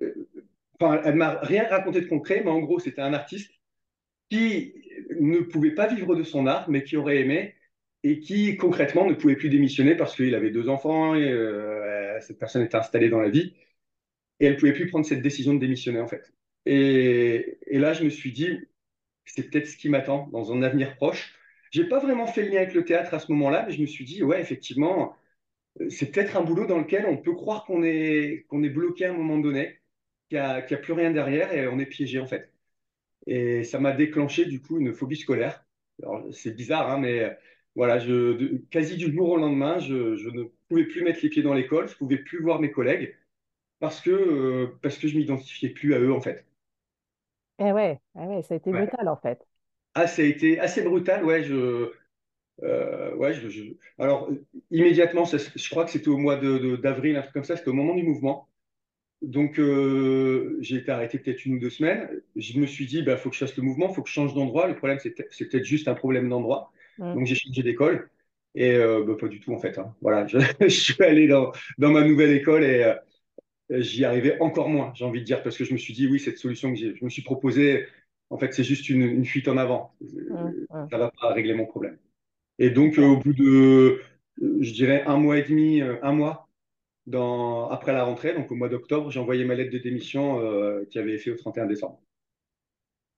Enfin, 0.82 1.02
elle 1.06 1.16
m'a 1.16 1.40
rien 1.40 1.66
raconté 1.66 2.02
de 2.02 2.08
concret, 2.08 2.42
mais 2.44 2.52
en 2.52 2.60
gros, 2.60 2.80
c'était 2.80 3.02
un 3.02 3.14
artiste 3.14 3.54
qui 4.30 4.74
ne 5.18 5.40
pouvait 5.40 5.76
pas 5.76 5.88
vivre 5.88 6.16
de 6.16 6.24
son 6.24 6.46
art, 6.46 6.70
mais 6.70 6.84
qui 6.84 6.98
aurait 6.98 7.22
aimé 7.22 7.56
et 8.03 8.19
qui 8.19 8.57
concrètement 8.57 9.06
ne 9.06 9.13
pouvait 9.13 9.36
plus 9.36 9.50
démissionner 9.50 9.95
parce 9.95 10.15
qu'il 10.15 10.33
avait 10.36 10.51
deux 10.51 10.69
enfants 10.69 11.15
et 11.15 11.30
euh, 11.30 12.19
cette 12.21 12.39
personne 12.39 12.63
était 12.63 12.75
installée 12.75 13.09
dans 13.09 13.19
la 13.19 13.30
vie 13.30 13.53
et 14.39 14.45
elle 14.48 14.57
pouvait 14.57 14.74
plus 14.74 14.88
prendre 14.88 15.06
cette 15.06 15.21
décision 15.21 15.53
de 15.53 15.59
démissionner 15.59 16.00
en 16.00 16.07
fait. 16.07 16.33
Et, 16.65 17.57
là, 17.71 17.94
je 17.94 18.03
me 18.03 18.09
suis 18.09 18.31
dit, 18.31 18.59
c'est 19.25 19.50
peut-être 19.50 19.68
ce 19.68 19.77
qui 19.77 19.89
m'attend 19.89 20.27
dans 20.30 20.53
un 20.53 20.62
avenir 20.63 20.95
proche. 20.95 21.36
J'ai 21.71 21.86
pas 21.86 22.00
vraiment 22.00 22.27
fait 22.27 22.44
le 22.44 22.50
lien 22.50 22.57
avec 22.57 22.74
le 22.74 22.86
théâtre 22.86 23.13
à 23.13 23.19
ce 23.19 23.31
moment-là, 23.31 23.65
mais 23.68 23.74
je 23.74 23.81
me 23.81 23.88
suis 23.88 24.06
dit, 24.06 24.24
ouais, 24.24 24.42
effectivement, 24.42 25.15
euh, 25.81 25.89
c'est 25.89 26.12
peut-être 26.12 26.38
un 26.38 26.44
boulot 26.44 26.65
dans 26.68 26.80
lequel 26.80 27.06
on 27.07 27.18
peut 27.18 27.33
croire 27.33 27.65
qu'on 27.65 27.83
est, 27.83 28.45
qu'on 28.50 28.63
est 28.63 28.69
bloqué 28.69 29.06
à 29.06 29.12
un 29.12 29.13
moment 29.18 29.38
donné, 29.39 29.80
qu'il 30.30 30.39
n'y 30.39 30.44
a, 30.45 30.56
a 30.56 30.62
plus 30.77 30.94
rien 30.94 31.12
derrière 31.12 31.54
et 31.54 31.68
on 31.68 31.80
est 31.80 31.86
piégé 31.86 32.19
en 32.19 32.27
fait. 32.27 32.51
Et 33.27 33.63
ça 33.63 33.80
m'a 33.80 33.94
déclenché 33.94 34.45
du 34.45 34.62
coup 34.62 34.80
une 34.80 34.94
phobie 34.94 35.18
scolaire. 35.18 35.65
C'est 36.31 36.56
bizarre, 36.56 36.89
hein, 36.92 37.00
mais 37.00 37.38
voilà, 37.75 38.00
je, 38.00 38.33
de- 38.33 38.63
quasi 38.71 38.97
du 38.97 39.13
jour 39.13 39.29
au 39.29 39.38
lendemain, 39.38 39.79
je, 39.79 40.15
je 40.18 40.29
ne 40.29 40.44
pouvais 40.69 40.85
plus 40.85 41.03
mettre 41.03 41.19
les 41.23 41.29
pieds 41.29 41.44
dans 41.44 41.53
l'école, 41.53 41.88
je 41.89 41.95
pouvais 41.95 42.18
plus 42.18 42.41
voir 42.41 42.59
mes 42.62 42.71
collègues 42.71 43.15
parce 43.79 44.01
que, 44.01 44.12
euh, 44.12 44.68
parce 44.83 44.97
que 45.00 45.07
je 45.09 45.18
m'identifiais 45.18 45.69
plus 45.71 45.94
à 45.95 46.00
eux 46.00 46.13
en 46.13 46.21
fait. 46.21 46.45
Eh 47.59 47.71
ouais, 47.71 48.01
eh 48.15 48.25
ouais, 48.27 48.41
ça 48.44 48.53
a 48.56 48.57
été 48.57 48.73
Ouais. 48.73 48.73
brutal, 48.73 49.07
en 49.07 49.15
fait. 49.15 49.47
Ah, 49.94 50.07
ça 50.07 50.21
a 50.21 50.25
été 50.25 50.59
assez 50.59 50.81
brutal, 50.83 51.25
ouais. 51.25 51.44
Je, 51.44 51.91
euh, 52.63 53.15
ouais, 53.15 53.33
je, 53.33 53.50
je- 53.50 53.63
Alors, 54.00 54.29
immédiatement, 54.71 55.25
ça- 55.25 55.38
je 55.56 55.69
crois 55.69 55.85
que 55.85 55.91
c'était 55.91 56.09
au 56.09 56.18
mois 56.18 56.38
de, 56.38 56.57
de- 56.59 56.75
d'avril, 56.77 57.18
un 57.18 57.21
truc 57.21 57.33
comme 57.33 57.44
ça, 57.45 57.57
c'était 57.57 57.69
au 57.69 57.73
moment 57.73 57.95
du 57.95 58.03
mouvement. 58.03 58.50
Donc, 59.21 59.59
euh, 59.59 60.57
j'ai 60.62 60.77
été 60.77 60.91
arrêté 60.91 61.19
peut-être 61.19 61.45
une 61.45 61.56
ou 61.56 61.59
deux 61.59 61.69
semaines. 61.71 62.09
Je 62.38 62.59
me 62.59 62.68
suis 62.68 62.88
dit, 62.88 63.00
il 63.00 63.06
bah, 63.06 63.18
faut 63.18 63.29
que 63.29 63.35
je 63.35 63.41
fasse 63.45 63.57
le 63.57 63.63
mouvement, 63.63 63.89
il 63.89 63.95
faut 63.95 64.03
que 64.03 64.09
je 64.09 64.13
change 64.15 64.33
d'endroit. 64.35 64.68
Le 64.68 64.75
problème, 64.77 65.00
c'est 65.00 65.15
c'est 65.31 65.50
peut-être 65.50 65.65
juste 65.65 65.88
un 65.89 65.95
problème 65.95 66.29
d'endroit. 66.29 66.71
Donc, 67.14 67.26
j'ai 67.26 67.36
changé 67.36 67.64
d'école. 67.64 68.10
Et 68.56 68.74
euh, 68.76 69.04
bah, 69.06 69.16
pas 69.20 69.28
du 69.28 69.40
tout, 69.40 69.54
en 69.54 69.60
fait. 69.60 69.78
hein. 69.80 69.96
Voilà, 70.02 70.28
je, 70.28 70.38
je 70.62 70.68
suis 70.68 71.02
allé 71.04 71.28
dans, 71.28 71.52
dans 71.78 71.92
ma 71.92 72.04
nouvelle 72.04 72.32
école 72.32 72.64
et 72.64 72.84
euh, 72.84 72.96
j'y 73.82 74.06
arrivais 74.06 74.40
encore 74.40 74.70
moins, 74.70 74.92
j'ai 74.96 75.06
envie 75.06 75.22
de 75.22 75.26
dire, 75.26 75.44
parce 75.44 75.58
que 75.58 75.64
je 75.66 75.74
me 75.74 75.78
suis 75.78 75.94
dit, 75.94 76.08
oui, 76.08 76.20
cette 76.20 76.38
solution 76.38 76.74
que 76.74 76.80
je 76.80 77.04
me 77.06 77.10
suis 77.10 77.22
proposée, 77.24 77.88
en 78.30 78.38
fait, 78.38 78.54
c'est 78.54 78.64
juste 78.64 78.90
une, 78.90 79.02
une 79.04 79.26
fuite 79.26 79.48
en 79.48 79.58
avant. 79.58 79.96
Euh. 80.04 80.52
Ça 80.92 80.98
va 80.98 81.12
pas 81.12 81.34
régler 81.34 81.54
mon 81.54 81.66
problème. 81.66 81.98
Et 82.60 82.70
donc, 82.72 82.98
euh, 83.00 83.04
au 83.04 83.18
bout 83.18 83.33
de, 83.33 84.02
je 84.42 84.74
dirais, 84.74 85.04
un 85.06 85.18
mois 85.18 85.38
et 85.40 85.44
demi, 85.44 85.81
un 85.81 86.14
mois, 86.14 86.48
dans, 87.07 87.69
après 87.69 87.94
la 87.94 88.04
rentrée, 88.06 88.33
donc 88.33 88.52
au 88.52 88.56
mois 88.56 88.69
d'octobre, 88.69 89.12
j'ai 89.12 89.19
envoyé 89.19 89.45
ma 89.45 89.56
lettre 89.56 89.71
de 89.74 89.80
démission 89.80 90.40
qui 90.90 91.00
avait 91.00 91.14
effet 91.16 91.31
au 91.31 91.36
31 91.36 91.66
décembre. 91.68 92.00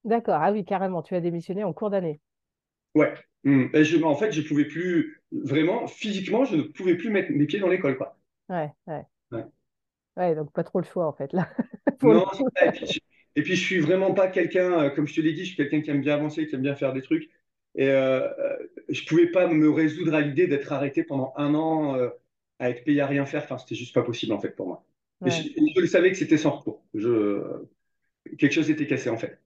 D'accord. 0.05 0.35
Ah 0.41 0.51
oui, 0.53 0.63
carrément, 0.63 1.01
tu 1.03 1.13
as 1.15 1.19
démissionné 1.21 1.63
en 1.65 1.73
cours 1.73 1.89
d'année. 1.89 2.21
Ouais. 2.95 3.13
Et 3.45 3.83
je, 3.83 4.01
en 4.01 4.15
fait, 4.15 4.31
je 4.31 4.41
pouvais 4.41 4.65
plus, 4.65 5.21
vraiment, 5.31 5.87
physiquement, 5.87 6.45
je 6.45 6.55
ne 6.55 6.61
pouvais 6.61 6.95
plus 6.95 7.09
mettre 7.09 7.31
mes 7.31 7.45
pieds 7.45 7.59
dans 7.59 7.67
l'école, 7.67 7.97
quoi. 7.97 8.17
Ouais, 8.49 8.69
ouais. 8.87 9.03
Ouais. 9.31 9.43
Ouais, 10.15 10.35
donc 10.35 10.51
pas 10.53 10.63
trop 10.63 10.79
le 10.79 10.85
choix, 10.85 11.07
en 11.07 11.13
fait, 11.13 11.33
là, 11.33 11.49
Non. 12.03 12.25
Et 12.65 12.71
puis, 12.71 12.85
je, 12.85 12.99
et 13.35 13.41
puis, 13.41 13.55
je 13.55 13.65
suis 13.65 13.79
vraiment 13.79 14.13
pas 14.13 14.27
quelqu'un, 14.27 14.83
euh, 14.83 14.89
comme 14.89 15.07
je 15.07 15.15
te 15.15 15.21
l'ai 15.21 15.33
dit, 15.33 15.41
je 15.41 15.47
suis 15.47 15.55
quelqu'un 15.57 15.81
qui 15.81 15.89
aime 15.89 16.01
bien 16.01 16.15
avancer, 16.15 16.47
qui 16.47 16.55
aime 16.55 16.61
bien 16.61 16.75
faire 16.75 16.93
des 16.93 17.01
trucs. 17.01 17.29
Et 17.75 17.87
euh, 17.87 18.27
euh, 18.37 18.57
je 18.89 19.03
pouvais 19.05 19.27
pas 19.27 19.47
me 19.47 19.69
résoudre 19.69 20.13
à 20.13 20.21
l'idée 20.21 20.47
d'être 20.47 20.71
arrêté 20.71 21.03
pendant 21.03 21.33
un 21.37 21.55
an 21.55 21.95
euh, 21.95 22.09
à 22.59 22.69
être 22.69 22.83
payé 22.83 23.01
à 23.01 23.07
rien 23.07 23.25
faire. 23.25 23.43
Enfin, 23.43 23.57
c'était 23.57 23.75
juste 23.75 23.95
pas 23.95 24.03
possible, 24.03 24.33
en 24.33 24.39
fait, 24.39 24.55
pour 24.55 24.67
moi. 24.67 24.85
Et 25.25 25.31
je, 25.31 25.79
le 25.79 25.87
savais 25.87 26.11
que 26.11 26.17
c'était 26.17 26.37
sans 26.37 26.51
retour. 26.51 26.83
Je, 26.93 27.41
quelque 28.37 28.51
chose 28.51 28.69
était 28.69 28.87
cassé, 28.87 29.09
en 29.09 29.17
fait. 29.17 29.39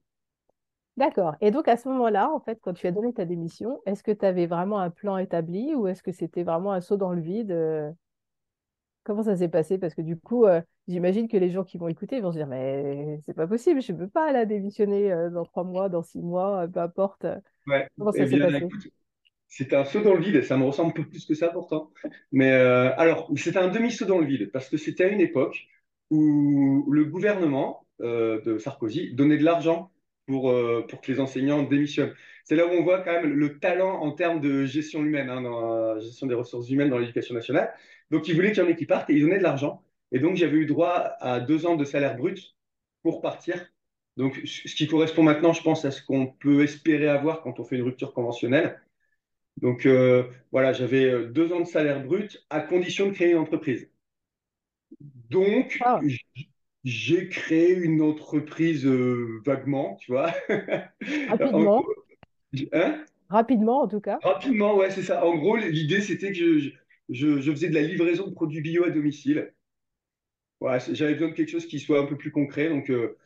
D'accord. 0.97 1.35
Et 1.41 1.51
donc, 1.51 1.67
à 1.67 1.77
ce 1.77 1.87
moment-là, 1.89 2.29
en 2.31 2.39
fait, 2.39 2.59
quand 2.61 2.73
tu 2.73 2.87
as 2.87 2.91
donné 2.91 3.13
ta 3.13 3.23
démission, 3.25 3.79
est-ce 3.85 4.03
que 4.03 4.11
tu 4.11 4.25
avais 4.25 4.47
vraiment 4.47 4.79
un 4.79 4.89
plan 4.89 5.17
établi 5.17 5.75
ou 5.75 5.87
est-ce 5.87 6.01
que 6.03 6.11
c'était 6.11 6.43
vraiment 6.43 6.71
un 6.73 6.81
saut 6.81 6.97
dans 6.97 7.13
le 7.13 7.21
vide? 7.21 7.51
euh, 7.51 7.91
Comment 9.03 9.23
ça 9.23 9.37
s'est 9.37 9.47
passé? 9.49 9.77
Parce 9.77 9.95
que 9.95 10.01
du 10.01 10.17
coup, 10.19 10.45
euh, 10.45 10.61
j'imagine 10.87 11.27
que 11.29 11.37
les 11.37 11.49
gens 11.49 11.63
qui 11.63 11.77
vont 11.77 11.87
écouter 11.87 12.19
vont 12.19 12.31
se 12.31 12.37
dire, 12.37 12.47
mais 12.47 13.19
c'est 13.25 13.33
pas 13.33 13.47
possible, 13.47 13.81
je 13.81 13.93
ne 13.93 13.97
peux 13.99 14.09
pas 14.09 14.31
là 14.33 14.45
démissionner 14.45 15.11
euh, 15.11 15.29
dans 15.29 15.45
trois 15.45 15.63
mois, 15.63 15.87
dans 15.89 16.03
six 16.03 16.21
mois, 16.21 16.67
peu 16.67 16.79
importe. 16.81 17.25
Ouais. 17.67 17.87
Comment 17.97 18.11
Eh 18.13 18.19
ça 18.19 18.27
s'est 18.27 18.37
bien, 18.37 18.39
passé? 18.39 18.67
c'était 19.47 19.75
un 19.75 19.85
saut 19.85 20.01
dans 20.01 20.13
le 20.13 20.21
vide. 20.21 20.43
Ça 20.43 20.57
me 20.57 20.65
ressemble 20.65 20.93
pas 20.93 21.03
plus 21.03 21.25
que 21.25 21.33
ça, 21.35 21.49
pourtant. 21.49 21.91
Mais 22.31 22.51
alors, 22.51 23.29
c'était 23.37 23.59
un 23.59 23.69
demi-saut 23.69 24.05
dans 24.05 24.19
le 24.19 24.25
vide 24.25 24.51
parce 24.51 24.69
que 24.69 24.77
c'était 24.77 25.05
à 25.05 25.09
une 25.09 25.21
époque 25.21 25.57
où 26.09 26.85
le 26.91 27.05
gouvernement 27.05 27.85
de 27.99 28.57
Sarkozy 28.59 29.13
donnait 29.15 29.37
de 29.37 29.43
l'argent 29.43 29.91
pour, 30.27 30.51
euh, 30.51 30.85
pour 30.89 31.01
que 31.01 31.11
les 31.11 31.19
enseignants 31.21 31.63
démissionnent. 31.63 32.15
C'est 32.45 32.55
là 32.55 32.67
où 32.67 32.71
on 32.71 32.83
voit 32.83 33.01
quand 33.01 33.13
même 33.13 33.33
le 33.33 33.59
talent 33.59 34.01
en 34.01 34.11
termes 34.13 34.41
de 34.41 34.65
gestion 34.65 35.03
humaine, 35.05 35.29
hein, 35.29 35.41
dans 35.41 35.95
la 35.95 35.99
gestion 36.01 36.27
des 36.27 36.35
ressources 36.35 36.69
humaines 36.69 36.89
dans 36.91 36.99
l'éducation 36.99 37.35
nationale. 37.35 37.73
Donc, 38.11 38.27
ils 38.29 38.35
voulaient 38.35 38.51
qu'il 38.53 38.63
y 38.63 38.67
en 38.67 38.69
ait 38.69 38.75
qui 38.77 38.85
partent 38.85 39.09
et 39.09 39.15
ils 39.15 39.21
donnaient 39.21 39.39
de 39.39 39.43
l'argent. 39.43 39.83
Et 40.11 40.19
donc, 40.19 40.37
j'avais 40.37 40.57
eu 40.57 40.67
droit 40.67 40.93
à 41.21 41.41
deux 41.41 41.65
ans 41.65 41.75
de 41.77 41.85
salaire 41.85 42.17
brut 42.17 42.55
pour 43.03 43.21
partir. 43.21 43.67
Donc, 44.17 44.41
ce 44.45 44.75
qui 44.75 44.87
correspond 44.87 45.23
maintenant, 45.23 45.53
je 45.53 45.61
pense, 45.63 45.85
à 45.85 45.91
ce 45.91 46.01
qu'on 46.03 46.27
peut 46.27 46.63
espérer 46.63 47.07
avoir 47.09 47.41
quand 47.41 47.59
on 47.59 47.65
fait 47.65 47.77
une 47.77 47.83
rupture 47.83 48.13
conventionnelle. 48.13 48.81
Donc, 49.61 49.85
euh, 49.85 50.23
voilà, 50.51 50.73
j'avais 50.73 51.05
euh, 51.05 51.27
deux 51.27 51.53
ans 51.53 51.59
de 51.61 51.65
salaire 51.65 52.03
brut 52.03 52.45
à 52.49 52.61
condition 52.61 53.07
de 53.07 53.13
créer 53.13 53.31
une 53.31 53.37
entreprise. 53.39 53.89
Donc, 55.29 55.77
Ah, 55.81 55.99
j'ai 56.87 57.29
créé 57.29 57.73
une 57.75 58.01
entreprise 58.01 58.85
euh, 58.85 59.41
vaguement, 59.45 59.95
tu 60.01 60.11
vois. 60.11 60.33
Rapidement, 61.27 61.85
hein? 62.73 63.05
Rapidement 63.29 63.81
en 63.83 63.87
tout 63.87 64.01
cas. 64.01 64.21
Rapidement, 64.21 64.75
ouais, 64.77 64.91
c'est 64.91 65.01
ça. 65.03 65.25
En 65.25 65.35
gros, 65.37 65.55
l'idée, 65.57 66.01
c'était 66.01 66.31
que 66.31 66.35
je, 66.59 66.69
je, 67.09 67.41
je 67.41 67.51
faisais 67.51 67.69
de 67.69 67.73
la 67.73 67.81
livraison 67.81 68.27
de 68.27 68.33
produits 68.33 68.61
bio 68.61 68.83
à 68.85 68.89
domicile. 68.91 69.53
Voilà, 70.59 70.79
j'avais 70.91 71.13
besoin 71.13 71.29
de 71.29 71.33
quelque 71.33 71.49
chose 71.51 71.67
qui 71.67 71.79
soit 71.79 71.99
un 71.99 72.05
peu 72.05 72.17
plus 72.17 72.31
concret. 72.31 72.69
Donc, 72.69 72.89
euh, 72.89 73.17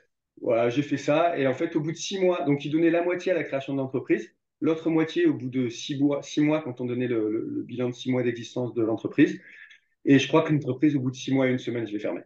voilà, 0.41 0.70
j'ai 0.70 0.82
fait 0.84 0.98
ça. 0.98 1.38
Et 1.38 1.48
en 1.48 1.53
fait, 1.53 1.75
au 1.75 1.82
bout 1.82 1.91
de 1.91 1.98
six 1.98 2.20
mois, 2.20 2.44
donc, 2.44 2.65
ils 2.65 2.72
donnaient 2.72 2.89
la 2.91 3.03
moitié 3.03 3.32
à 3.32 3.36
la 3.36 3.44
création 3.44 3.74
de 3.74 3.77
l'entreprise, 3.80 4.34
l'autre 4.60 4.89
moitié 4.89 5.25
au 5.27 5.34
bout 5.34 5.50
de 5.50 5.70
six 5.70 6.01
mois, 6.01 6.22
six 6.24 6.41
mois 6.41 6.62
quand 6.62 6.82
on 6.82 6.86
donnait 6.86 7.08
le, 7.08 7.30
le- 7.32 7.48
le 7.50 7.63
bilan 7.63 7.89
de 7.89 7.94
six 7.96 8.12
mois 8.12 8.24
d'existence 8.24 8.74
de 8.74 8.84
l'entreprise. 8.84 9.39
Et 10.06 10.20
je 10.20 10.27
crois 10.30 10.44
que 10.44 10.53
l'entreprise, 10.53 10.96
au 10.96 11.01
bout 11.01 11.12
de 11.12 11.18
six 11.18 11.34
mois 11.34 11.48
et 11.48 11.51
une 11.51 11.60
semaine, 11.60 11.88
je 11.88 11.94
l'ai 11.94 12.00
fermée. 12.00 12.24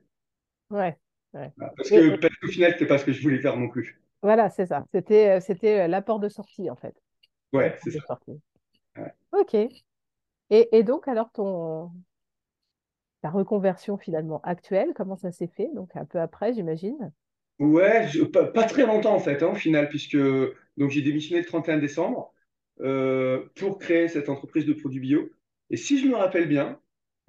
Ouais, 0.70 1.00
ouais. 1.36 1.54
Parce 1.78 1.92
que, 1.92 2.18
parce 2.20 2.36
qu'au 2.38 2.48
final, 2.48 2.74
c'était 2.74 2.88
pas 2.88 2.98
ce 2.98 3.06
que 3.06 3.14
je 3.14 3.22
voulais 3.22 3.40
faire 3.42 3.58
non 3.58 3.70
plus. 3.70 4.02
voilà, 4.22 4.50
c'est 4.50 4.66
ça. 4.68 4.84
C'était, 4.94 5.38
euh, 5.38 5.40
c'était 5.40 5.82
euh, 5.82 5.88
l'apport 5.88 6.20
de 6.20 6.28
sortie 6.30 6.70
en 6.70 6.76
fait. 6.76 6.96
Ouais, 7.54 7.76
c'est 7.84 7.92
ça. 7.92 8.08
Ouais. 8.98 9.14
Ok. 9.32 9.54
Et, 9.56 9.72
et 10.52 10.84
donc, 10.84 11.08
alors, 11.08 11.32
ton, 11.32 11.92
ta 13.22 13.30
reconversion 13.30 13.98
finalement 13.98 14.40
actuelle, 14.44 14.94
comment 14.96 15.18
ça 15.18 15.34
s'est 15.34 15.48
fait? 15.48 15.70
Donc, 15.74 15.94
un 15.98 16.06
peu 16.06 16.22
après, 16.22 16.54
j'imagine. 16.54 17.12
Ouais, 17.60 18.08
je- 18.10 18.24
pas, 18.24 18.46
pas 18.48 18.64
très 18.66 18.86
longtemps 18.86 19.16
en 19.16 19.20
fait, 19.20 19.42
hein, 19.42 19.52
au 19.52 19.56
final, 19.56 19.88
puisque 19.90 20.18
donc 20.78 20.92
j'ai 20.92 21.02
démissionné 21.02 21.42
le 21.42 21.48
31 21.48 21.78
décembre 21.78 22.34
euh, 22.82 23.46
pour 23.56 23.80
créer 23.80 24.10
cette 24.10 24.28
entreprise 24.30 24.66
de 24.66 24.74
produits 24.74 25.00
bio. 25.00 25.30
Et 25.70 25.78
si 25.78 25.98
je 26.00 26.08
me 26.08 26.16
rappelle 26.16 26.48
bien, 26.50 26.80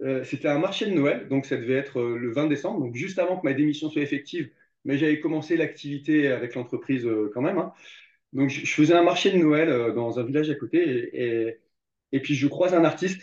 euh, 0.02 0.24
c'était 0.24 0.48
un 0.48 0.58
marché 0.58 0.86
de 0.86 0.92
Noël, 0.92 1.28
donc 1.28 1.46
ça 1.46 1.56
devait 1.56 1.74
être 1.74 2.00
euh, 2.00 2.18
le 2.18 2.32
20 2.32 2.48
décembre, 2.48 2.80
donc 2.80 2.94
juste 2.94 3.18
avant 3.18 3.38
que 3.38 3.44
ma 3.44 3.54
démission 3.54 3.88
soit 3.88 4.02
effective, 4.02 4.50
mais 4.84 4.98
j'avais 4.98 5.20
commencé 5.20 5.56
l'activité 5.56 6.28
avec 6.28 6.54
l'entreprise 6.54 7.06
euh, 7.06 7.30
quand 7.32 7.40
même. 7.40 7.58
hein. 7.58 7.72
Donc 8.32 8.50
je, 8.50 8.66
faisais 8.66 8.94
un 8.94 9.02
marché 9.02 9.30
de 9.32 9.38
Noël 9.38 9.94
dans 9.94 10.18
un 10.18 10.24
village 10.24 10.50
à 10.50 10.54
côté, 10.54 11.58
et, 12.12 12.20
puis 12.20 12.34
je 12.34 12.46
croise 12.48 12.74
un 12.74 12.84
artiste 12.84 13.22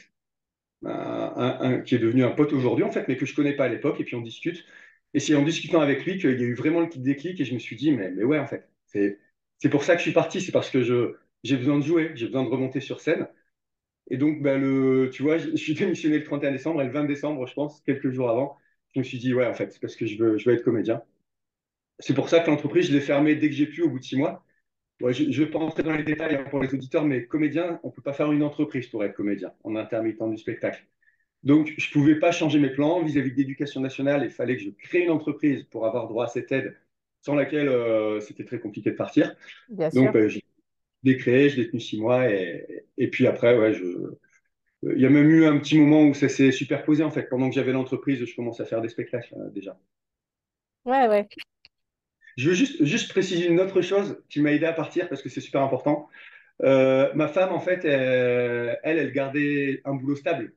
qui 1.85 1.95
est 1.95 1.99
devenu 1.99 2.23
un 2.23 2.31
pote 2.31 2.53
aujourd'hui, 2.53 2.83
en 2.83 2.91
fait, 2.91 3.07
mais 3.07 3.17
que 3.17 3.25
je 3.25 3.35
connais 3.35 3.53
pas 3.53 3.65
à 3.65 3.69
l'époque, 3.69 3.99
et 3.99 4.03
puis 4.03 4.15
on 4.15 4.21
discute. 4.21 4.65
Et 5.13 5.19
c'est 5.19 5.35
en 5.35 5.43
discutant 5.43 5.81
avec 5.81 6.05
lui 6.05 6.17
qu'il 6.17 6.31
y 6.31 6.43
a 6.43 6.47
eu 6.47 6.55
vraiment 6.55 6.81
le 6.81 6.89
déclic, 6.97 7.39
et 7.39 7.45
je 7.45 7.53
me 7.53 7.59
suis 7.59 7.75
dit, 7.75 7.91
mais, 7.91 8.11
mais 8.11 8.23
ouais, 8.23 8.39
en 8.39 8.47
fait, 8.47 8.67
c'est, 8.87 9.19
pour 9.69 9.83
ça 9.83 9.93
que 9.93 9.99
je 9.99 10.03
suis 10.03 10.13
parti, 10.13 10.41
c'est 10.41 10.51
parce 10.51 10.69
que 10.69 10.81
j'ai 11.43 11.57
besoin 11.57 11.77
de 11.79 11.83
jouer, 11.83 12.11
j'ai 12.15 12.27
besoin 12.27 12.43
de 12.43 12.49
remonter 12.49 12.79
sur 12.81 13.01
scène. 13.01 13.27
Et 14.09 14.17
donc, 14.17 14.41
bah, 14.41 14.57
le, 14.57 15.09
tu 15.11 15.23
vois, 15.23 15.37
je, 15.37 15.55
suis 15.55 15.73
démissionné 15.73 16.17
le 16.19 16.23
31 16.23 16.51
décembre, 16.51 16.81
et 16.81 16.85
le 16.85 16.91
20 16.91 17.05
décembre, 17.05 17.47
je 17.47 17.53
pense, 17.53 17.81
quelques 17.81 18.11
jours 18.11 18.29
avant, 18.29 18.57
je 18.93 18.99
me 18.99 19.03
suis 19.03 19.17
dit, 19.17 19.33
ouais, 19.33 19.45
en 19.45 19.53
fait, 19.53 19.71
c'est 19.71 19.81
parce 19.81 19.95
que 19.95 20.05
je 20.05 20.17
veux, 20.17 20.37
je 20.37 20.49
veux 20.49 20.55
être 20.55 20.63
comédien. 20.63 21.01
C'est 21.99 22.13
pour 22.13 22.29
ça 22.29 22.39
que 22.39 22.49
l'entreprise, 22.49 22.87
je 22.87 22.93
l'ai 22.93 23.01
fermée 23.01 23.35
dès 23.35 23.49
que 23.49 23.55
j'ai 23.55 23.67
pu, 23.67 23.81
au 23.81 23.89
bout 23.89 23.99
de 23.99 24.03
six 24.03 24.17
mois. 24.17 24.43
Ouais, 25.01 25.13
je 25.13 25.23
ne 25.23 25.33
vais 25.33 25.47
pas 25.51 25.59
rentrer 25.59 25.83
dans 25.83 25.91
les 25.95 26.03
détails 26.03 26.35
hein, 26.35 26.45
pour 26.49 26.61
les 26.61 26.73
auditeurs, 26.73 27.05
mais 27.05 27.25
comédien, 27.25 27.79
on 27.83 27.87
ne 27.87 27.93
peut 27.93 28.01
pas 28.01 28.13
faire 28.13 28.31
une 28.31 28.43
entreprise 28.43 28.87
pour 28.87 29.03
être 29.03 29.15
comédien, 29.15 29.51
en 29.63 29.75
intermittent 29.75 30.21
du 30.29 30.37
spectacle. 30.37 30.85
Donc, 31.43 31.73
je 31.77 31.89
ne 31.89 31.93
pouvais 31.93 32.19
pas 32.19 32.31
changer 32.31 32.59
mes 32.59 32.69
plans 32.69 33.03
vis-à-vis 33.03 33.31
de 33.31 33.37
l'éducation 33.37 33.81
nationale. 33.81 34.23
Il 34.23 34.29
fallait 34.31 34.55
que 34.55 34.63
je 34.63 34.69
crée 34.69 34.99
une 34.99 35.11
entreprise 35.11 35.63
pour 35.63 35.85
avoir 35.85 36.07
droit 36.07 36.25
à 36.25 36.27
cette 36.27 36.51
aide, 36.51 36.77
sans 37.21 37.35
laquelle 37.35 37.67
euh, 37.67 38.21
c'était 38.21 38.45
très 38.45 38.59
compliqué 38.59 38.91
de 38.91 38.95
partir. 38.95 39.35
Bien 39.69 39.89
Donc, 39.89 40.11
sûr. 40.11 40.15
euh, 40.15 40.29
créé, 41.03 41.49
je 41.49 41.59
l'ai 41.59 41.69
tenu 41.69 41.79
six 41.79 41.99
mois. 41.99 42.29
Et, 42.29 42.85
et 42.97 43.09
puis 43.09 43.27
après, 43.27 43.57
ouais, 43.57 43.73
je... 43.73 43.83
il 44.83 45.01
y 45.01 45.05
a 45.05 45.09
même 45.09 45.29
eu 45.29 45.45
un 45.45 45.57
petit 45.59 45.77
moment 45.77 46.03
où 46.03 46.13
ça 46.13 46.29
s'est 46.29 46.51
superposé, 46.51 47.03
en 47.03 47.11
fait. 47.11 47.29
Pendant 47.29 47.49
que 47.49 47.55
j'avais 47.55 47.73
l'entreprise, 47.73 48.23
je 48.23 48.35
commençais 48.35 48.63
à 48.63 48.65
faire 48.65 48.81
des 48.81 48.89
spectacles, 48.89 49.35
euh, 49.37 49.49
déjà. 49.49 49.79
Ouais, 50.85 51.07
ouais. 51.07 51.27
Je 52.35 52.49
veux 52.49 52.55
juste, 52.55 52.83
juste 52.83 53.09
préciser 53.11 53.47
une 53.47 53.59
autre 53.59 53.81
chose 53.81 54.21
qui 54.29 54.41
m'a 54.41 54.51
aidé 54.51 54.65
à 54.65 54.73
partir, 54.73 55.07
parce 55.07 55.21
que 55.21 55.29
c'est 55.29 55.41
super 55.41 55.61
important. 55.61 56.07
Euh, 56.63 57.11
ma 57.13 57.27
femme, 57.27 57.51
en 57.51 57.59
fait, 57.59 57.85
elle, 57.85 58.79
elle, 58.83 58.97
elle 58.99 59.11
gardait 59.11 59.81
un 59.85 59.95
boulot 59.95 60.15
stable. 60.15 60.53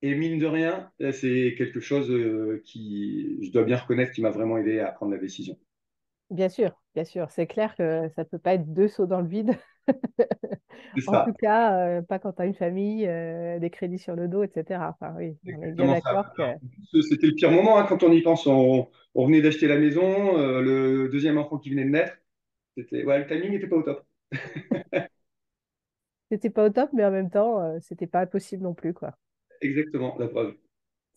Et 0.00 0.14
mine 0.14 0.38
de 0.38 0.46
rien, 0.46 0.92
euh, 1.00 1.12
c'est 1.12 1.54
quelque 1.58 1.80
chose 1.80 2.10
euh, 2.10 2.62
qui, 2.64 3.38
je 3.42 3.50
dois 3.50 3.64
bien 3.64 3.76
reconnaître, 3.76 4.12
qui 4.12 4.22
m'a 4.22 4.30
vraiment 4.30 4.58
aidé 4.58 4.78
à 4.80 4.92
prendre 4.92 5.12
la 5.12 5.18
décision. 5.18 5.58
Bien 6.30 6.48
sûr, 6.48 6.72
bien 6.94 7.04
sûr. 7.04 7.30
C'est 7.30 7.46
clair 7.46 7.74
que 7.74 8.08
ça 8.14 8.22
ne 8.22 8.28
peut 8.28 8.38
pas 8.38 8.54
être 8.54 8.72
deux 8.72 8.88
sauts 8.88 9.06
dans 9.06 9.20
le 9.20 9.28
vide. 9.28 9.52
En 11.06 11.24
tout 11.24 11.32
cas, 11.32 11.78
euh, 11.86 12.02
pas 12.02 12.18
quand 12.18 12.32
tu 12.32 12.42
as 12.42 12.46
une 12.46 12.54
famille, 12.54 13.06
euh, 13.06 13.58
des 13.58 13.70
crédits 13.70 13.98
sur 13.98 14.14
le 14.14 14.28
dos, 14.28 14.42
etc. 14.42 14.94
Enfin, 15.00 15.14
oui, 15.16 15.36
que 15.44 15.50
plus, 16.92 17.02
c'était 17.02 17.26
le 17.28 17.34
pire 17.34 17.50
moment 17.50 17.78
hein, 17.78 17.86
quand 17.88 18.02
on 18.02 18.12
y 18.12 18.20
pense. 18.22 18.46
On, 18.46 18.88
on 19.14 19.26
venait 19.26 19.40
d'acheter 19.40 19.66
la 19.66 19.78
maison, 19.78 20.38
euh, 20.38 20.60
le 20.60 21.08
deuxième 21.08 21.38
enfant 21.38 21.58
qui 21.58 21.70
venait 21.70 21.84
de 21.84 21.90
naître. 21.90 22.12
C'était, 22.76 23.04
ouais, 23.04 23.18
le 23.18 23.26
timing 23.26 23.52
n'était 23.52 23.66
pas 23.66 23.76
au 23.76 23.82
top. 23.82 24.04
c'était 26.30 26.50
pas 26.50 26.66
au 26.66 26.70
top, 26.70 26.90
mais 26.92 27.04
en 27.04 27.10
même 27.10 27.30
temps, 27.30 27.60
euh, 27.60 27.78
c'était 27.80 28.06
pas 28.06 28.20
impossible 28.20 28.62
non 28.62 28.74
plus, 28.74 28.94
quoi. 28.94 29.12
Exactement, 29.60 30.16
la 30.18 30.28
preuve. 30.28 30.54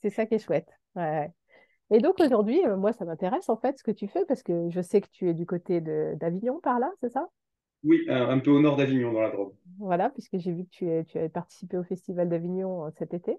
C'est 0.01 0.10
ça 0.10 0.25
qui 0.25 0.36
est 0.36 0.39
chouette. 0.39 0.70
Ouais. 0.96 1.01
ouais. 1.03 1.32
Et 1.92 2.00
donc 2.00 2.20
aujourd'hui, 2.20 2.66
euh, 2.66 2.76
moi, 2.76 2.92
ça 2.92 3.06
m'intéresse 3.06 3.48
en 3.50 3.56
fait 3.58 3.78
ce 3.78 3.84
que 3.84 3.92
tu 3.92 4.08
fais 4.08 4.26
parce 4.26 4.42
que 4.42 4.70
je 4.72 4.82
sais 4.82 5.00
que 5.02 5.10
tu 5.12 5.30
es 5.30 5.34
du 5.36 5.46
côté 5.46 5.80
d'Avignon 5.82 6.60
par 6.60 6.80
là, 6.80 6.92
c'est 7.02 7.10
ça? 7.12 7.28
Oui, 7.84 8.06
un, 8.10 8.28
un 8.30 8.40
peu 8.40 8.50
au 8.52 8.60
nord 8.60 8.76
d'Avignon, 8.76 9.14
dans 9.14 9.22
la 9.22 9.30
Drôme. 9.30 9.54
Voilà, 9.80 10.10
puisque 10.10 10.38
j'ai 10.38 10.52
vu 10.54 10.66
que 10.66 10.70
tu, 10.70 10.88
es- 10.90 11.04
tu 11.06 11.18
avais 11.18 11.30
participé 11.30 11.78
au 11.78 11.84
Festival 11.84 12.30
d'Avignon 12.30 12.86
euh, 12.88 12.90
cet 12.98 13.14
été. 13.14 13.38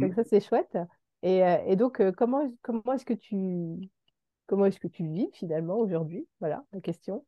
Donc 0.00 0.14
Mhm. 0.14 0.16
ça, 0.16 0.24
c'est 0.24 0.40
chouette. 0.40 0.78
Et, 1.22 1.44
euh, 1.44 1.58
et 1.66 1.76
donc, 1.76 2.00
euh, 2.00 2.12
comment, 2.12 2.52
comment 2.62 2.94
est-ce 2.94 3.06
que 3.06 3.14
tu, 3.14 3.90
comment 4.46 4.66
est-ce 4.66 4.80
que 4.80 4.88
tu 4.88 5.06
vis 5.08 5.30
finalement 5.34 5.76
aujourd'hui? 5.78 6.28
Voilà 6.40 6.64
la 6.72 6.80
question. 6.80 7.24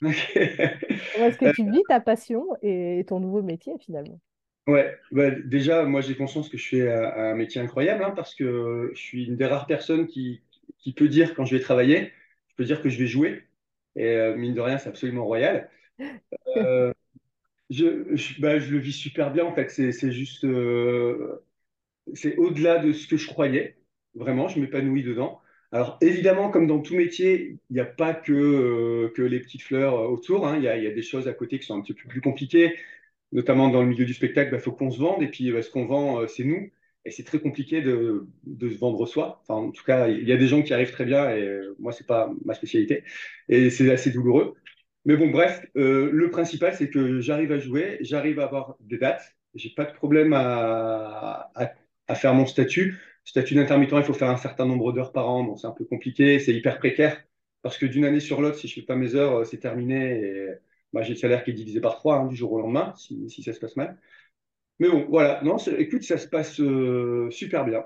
Comment 1.12 1.26
est-ce 1.26 1.38
que 1.38 1.46
Euh, 1.46 1.52
tu 1.52 1.64
vis 1.64 1.86
ta 1.86 2.00
passion 2.00 2.46
et 2.60 3.04
ton 3.08 3.18
nouveau 3.20 3.42
métier 3.42 3.78
finalement? 3.78 4.20
Ouais, 4.66 4.98
bah, 5.10 5.30
déjà, 5.30 5.84
moi 5.84 6.00
j'ai 6.00 6.16
conscience 6.16 6.48
que 6.48 6.56
je 6.58 6.68
fais 6.68 6.92
un, 6.92 7.32
un 7.32 7.34
métier 7.34 7.60
incroyable 7.60 8.04
hein, 8.04 8.12
parce 8.14 8.34
que 8.34 8.90
je 8.94 9.00
suis 9.00 9.26
une 9.26 9.36
des 9.36 9.46
rares 9.46 9.66
personnes 9.66 10.06
qui, 10.06 10.42
qui 10.78 10.92
peut 10.92 11.08
dire 11.08 11.34
quand 11.34 11.44
je 11.44 11.56
vais 11.56 11.62
travailler, 11.62 12.12
je 12.48 12.54
peux 12.56 12.64
dire 12.64 12.82
que 12.82 12.88
je 12.88 12.98
vais 12.98 13.06
jouer. 13.06 13.42
Et 13.96 14.06
euh, 14.06 14.36
mine 14.36 14.54
de 14.54 14.60
rien, 14.60 14.78
c'est 14.78 14.88
absolument 14.88 15.24
royal. 15.24 15.70
Euh, 16.58 16.92
je, 17.70 18.40
bah, 18.40 18.58
je 18.60 18.72
le 18.72 18.78
vis 18.80 18.92
super 18.92 19.32
bien 19.32 19.44
en 19.46 19.54
fait. 19.54 19.70
C'est 19.70 20.12
juste, 20.12 20.44
euh, 20.44 21.44
c'est 22.14 22.36
au-delà 22.36 22.78
de 22.78 22.92
ce 22.92 23.06
que 23.06 23.16
je 23.16 23.26
croyais. 23.28 23.76
Vraiment, 24.14 24.48
je 24.48 24.60
m'épanouis 24.60 25.02
dedans. 25.02 25.40
Alors 25.72 25.98
évidemment, 26.02 26.50
comme 26.50 26.66
dans 26.66 26.80
tout 26.80 26.94
métier, 26.94 27.58
il 27.70 27.74
n'y 27.74 27.80
a 27.80 27.84
pas 27.86 28.12
que, 28.14 28.32
euh, 28.32 29.12
que 29.16 29.22
les 29.22 29.40
petites 29.40 29.62
fleurs 29.62 29.94
euh, 29.98 30.08
autour. 30.08 30.46
hein. 30.46 30.56
Il 30.58 30.64
y 30.64 30.68
a, 30.68 30.76
il 30.76 30.84
y 30.84 30.86
a 30.86 30.90
des 30.92 31.02
choses 31.02 31.28
à 31.28 31.32
côté 31.34 31.58
qui 31.58 31.66
sont 31.66 31.78
un 31.78 31.82
petit 31.82 31.94
peu 31.94 32.08
plus 32.08 32.20
compliquées. 32.20 32.76
Notamment 33.32 33.68
dans 33.68 33.82
le 33.82 33.88
milieu 33.88 34.04
du 34.04 34.14
spectacle, 34.14 34.54
il 34.54 34.60
faut 34.60 34.72
qu'on 34.72 34.90
se 34.90 34.98
vende. 34.98 35.22
Et 35.22 35.28
puis, 35.28 35.50
bah, 35.50 35.62
ce 35.62 35.70
qu'on 35.70 35.86
vend, 35.86 36.20
euh, 36.20 36.26
c'est 36.26 36.44
nous. 36.44 36.70
Et 37.04 37.10
c'est 37.10 37.24
très 37.24 37.40
compliqué 37.40 37.82
de, 37.82 38.28
se 38.60 38.78
vendre 38.78 39.06
soi. 39.06 39.42
Enfin, 39.42 39.54
en 39.54 39.70
tout 39.72 39.82
cas, 39.84 40.08
il 40.08 40.28
y 40.28 40.32
a 40.32 40.36
des 40.36 40.46
gens 40.46 40.62
qui 40.62 40.72
arrivent 40.72 40.92
très 40.92 41.04
bien. 41.04 41.30
Et 41.34 41.42
euh, 41.42 41.74
moi, 41.78 41.92
c'est 41.92 42.06
pas 42.06 42.30
ma 42.44 42.54
spécialité. 42.54 43.04
Et 43.48 43.70
c'est 43.70 43.90
assez 43.90 44.10
douloureux. 44.10 44.54
Mais 45.04 45.16
bon, 45.16 45.30
bref, 45.30 45.66
euh, 45.76 46.10
le 46.12 46.30
principal, 46.30 46.74
c'est 46.74 46.88
que 46.90 47.20
j'arrive 47.20 47.50
à 47.52 47.58
jouer, 47.58 47.98
j'arrive 48.02 48.38
à 48.38 48.44
avoir 48.44 48.76
des 48.80 48.98
dates, 48.98 49.34
j'ai 49.54 49.70
pas 49.70 49.84
de 49.84 49.92
problème 49.92 50.32
à, 50.32 51.50
faire 52.14 52.34
mon 52.34 52.46
statut. 52.46 52.98
Statut 53.24 53.54
d'intermittent, 53.54 53.94
il 53.96 54.04
faut 54.04 54.12
faire 54.12 54.30
un 54.30 54.36
certain 54.36 54.66
nombre 54.66 54.92
d'heures 54.92 55.12
par 55.12 55.28
an, 55.28 55.56
c'est 55.56 55.66
un 55.66 55.72
peu 55.72 55.84
compliqué, 55.84 56.38
c'est 56.38 56.52
hyper 56.54 56.78
précaire, 56.78 57.20
parce 57.62 57.78
que 57.78 57.86
d'une 57.86 58.04
année 58.04 58.20
sur 58.20 58.40
l'autre, 58.40 58.58
si 58.58 58.68
je 58.68 58.74
fais 58.74 58.82
pas 58.82 58.96
mes 58.96 59.14
heures, 59.14 59.46
c'est 59.46 59.58
terminé, 59.58 60.46
bah, 60.92 61.02
j'ai 61.02 61.14
le 61.14 61.18
salaire 61.18 61.44
qui 61.44 61.50
est 61.50 61.54
divisé 61.54 61.80
par 61.80 61.96
trois 61.96 62.16
hein, 62.16 62.26
du 62.26 62.36
jour 62.36 62.52
au 62.52 62.60
lendemain, 62.60 62.94
si, 62.96 63.42
ça 63.42 63.52
se 63.52 63.60
passe 63.60 63.76
mal. 63.76 63.98
Mais 64.78 64.88
bon, 64.88 65.06
voilà, 65.08 65.42
non, 65.42 65.56
écoute, 65.58 66.02
ça 66.02 66.18
se 66.18 66.28
passe 66.28 66.60
euh, 66.60 67.30
super 67.30 67.64
bien. 67.64 67.84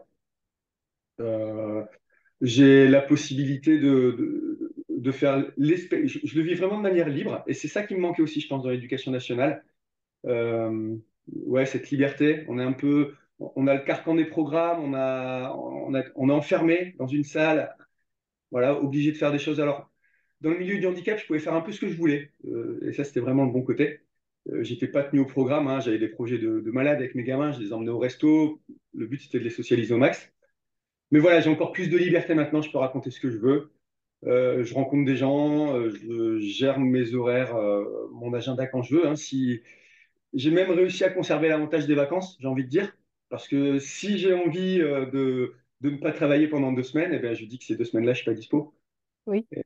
Euh, 1.20 1.84
j'ai 2.40 2.88
la 2.88 3.02
possibilité 3.02 3.78
de, 3.78 4.74
de, 4.88 5.12
faire 5.12 5.46
l'espèce. 5.56 6.06
Je, 6.24 6.36
le 6.36 6.42
vis 6.44 6.54
vraiment 6.54 6.78
de 6.78 6.82
manière 6.82 7.08
libre. 7.08 7.42
Et 7.46 7.54
c'est 7.54 7.68
ça 7.68 7.82
qui 7.84 7.94
me 7.94 8.00
manquait 8.00 8.22
aussi, 8.22 8.40
je 8.40 8.48
pense, 8.48 8.62
dans 8.62 8.70
l'éducation 8.70 9.12
nationale. 9.12 9.64
Euh, 10.26 10.96
ouais, 11.32 11.66
cette 11.66 11.90
liberté. 11.90 12.44
On 12.48 12.58
est 12.58 12.64
un 12.64 12.72
peu. 12.72 13.14
On 13.38 13.66
a 13.66 13.74
le 13.74 13.82
carcan 13.84 14.14
des 14.14 14.24
programmes, 14.24 14.80
on, 14.80 14.94
a, 14.94 15.52
on, 15.54 15.92
on 16.14 16.28
est 16.30 16.32
enfermé 16.32 16.94
dans 16.98 17.06
une 17.06 17.24
salle, 17.24 17.76
voilà, 18.50 18.80
obligé 18.80 19.12
de 19.12 19.16
faire 19.18 19.32
des 19.32 19.38
choses. 19.38 19.60
Alors, 19.60 19.90
dans 20.40 20.50
le 20.50 20.58
milieu 20.58 20.78
du 20.78 20.86
handicap, 20.86 21.18
je 21.18 21.26
pouvais 21.26 21.38
faire 21.38 21.54
un 21.54 21.60
peu 21.60 21.72
ce 21.72 21.80
que 21.80 21.88
je 21.88 21.96
voulais. 21.96 22.32
Euh, 22.46 22.78
et 22.88 22.92
ça, 22.92 23.04
c'était 23.04 23.20
vraiment 23.20 23.44
le 23.44 23.52
bon 23.52 23.62
côté. 23.62 24.00
Euh, 24.50 24.62
j'étais 24.62 24.88
pas 24.88 25.02
tenu 25.02 25.20
au 25.20 25.26
programme, 25.26 25.66
hein. 25.68 25.80
j'avais 25.80 25.98
des 25.98 26.08
projets 26.08 26.38
de, 26.38 26.60
de 26.60 26.70
malade 26.70 26.98
avec 26.98 27.14
mes 27.14 27.24
gamins, 27.24 27.52
je 27.52 27.60
les 27.60 27.72
emmenais 27.72 27.90
au 27.90 27.98
resto. 27.98 28.60
Le 28.94 29.06
but, 29.06 29.20
c'était 29.20 29.38
de 29.38 29.44
les 29.44 29.50
socialiser 29.50 29.94
au 29.94 29.98
max. 29.98 30.32
Mais 31.10 31.18
voilà, 31.18 31.40
j'ai 31.40 31.50
encore 31.50 31.72
plus 31.72 31.88
de 31.88 31.96
liberté 31.96 32.34
maintenant, 32.34 32.62
je 32.62 32.70
peux 32.70 32.78
raconter 32.78 33.10
ce 33.10 33.20
que 33.20 33.30
je 33.30 33.38
veux. 33.38 33.72
Euh, 34.26 34.64
je 34.64 34.74
rencontre 34.74 35.04
des 35.04 35.16
gens, 35.16 35.76
euh, 35.76 35.90
je 35.90 36.38
gère 36.38 36.80
mes 36.80 37.14
horaires, 37.14 37.56
mon 38.12 38.32
agenda 38.34 38.66
quand 38.66 38.82
je 38.82 38.96
veux. 38.96 39.06
hein. 39.06 39.16
Si... 39.16 39.62
J'ai 40.34 40.50
même 40.50 40.70
réussi 40.70 41.04
à 41.04 41.10
conserver 41.10 41.48
l'avantage 41.48 41.86
des 41.86 41.94
vacances, 41.94 42.36
j'ai 42.40 42.48
envie 42.48 42.64
de 42.64 42.68
dire. 42.68 42.96
Parce 43.28 43.48
que 43.48 43.78
si 43.78 44.18
j'ai 44.18 44.34
envie 44.34 44.78
de, 44.78 45.54
de 45.80 45.90
ne 45.90 45.96
pas 45.96 46.12
travailler 46.12 46.48
pendant 46.48 46.72
deux 46.72 46.82
semaines, 46.82 47.12
et 47.12 47.18
ben, 47.18 47.34
je 47.34 47.44
dis 47.44 47.58
que 47.58 47.64
ces 47.64 47.76
deux 47.76 47.84
semaines-là, 47.84 48.12
je 48.12 48.18
suis 48.18 48.24
pas 48.30 48.34
dispo. 48.34 48.74
Oui. 49.26 49.46
Et, 49.52 49.62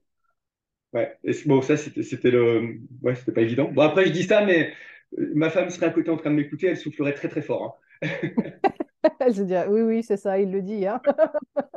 ouais. 0.93 1.17
Et 1.25 1.33
bon, 1.47 1.63
ça, 1.63 1.77
c'était, 1.77 2.03
c'était 2.03 2.31
le, 2.31 2.81
ouais, 3.03 3.15
c'était 3.15 3.33
pas 3.33 3.43
évident. 3.43 3.71
Bon, 3.71 3.83
après, 3.83 4.07
je 4.07 4.11
dis 4.11 4.25
ça, 4.25 4.45
mais 4.45 4.73
euh, 5.19 5.31
ma 5.35 5.51
femme 5.51 5.71
serait 5.71 5.87
à 5.87 5.91
côté 5.91 6.11
en 6.11 6.17
train 6.17 6.31
de 6.31 6.37
m'écouter, 6.37 6.69
elle 6.69 6.77
soufflerait 6.77 7.15
très, 7.15 7.29
très 7.29 7.43
fort. 7.43 7.81
Hein. 8.03 8.09
je 9.33 9.43
dirais, 9.43 9.67
oui, 9.69 9.83
oui, 9.83 10.03
c'est 10.03 10.17
ça, 10.17 10.39
il 10.39 10.51
le 10.51 10.63
dit. 10.63 10.87
Hein. 10.87 11.01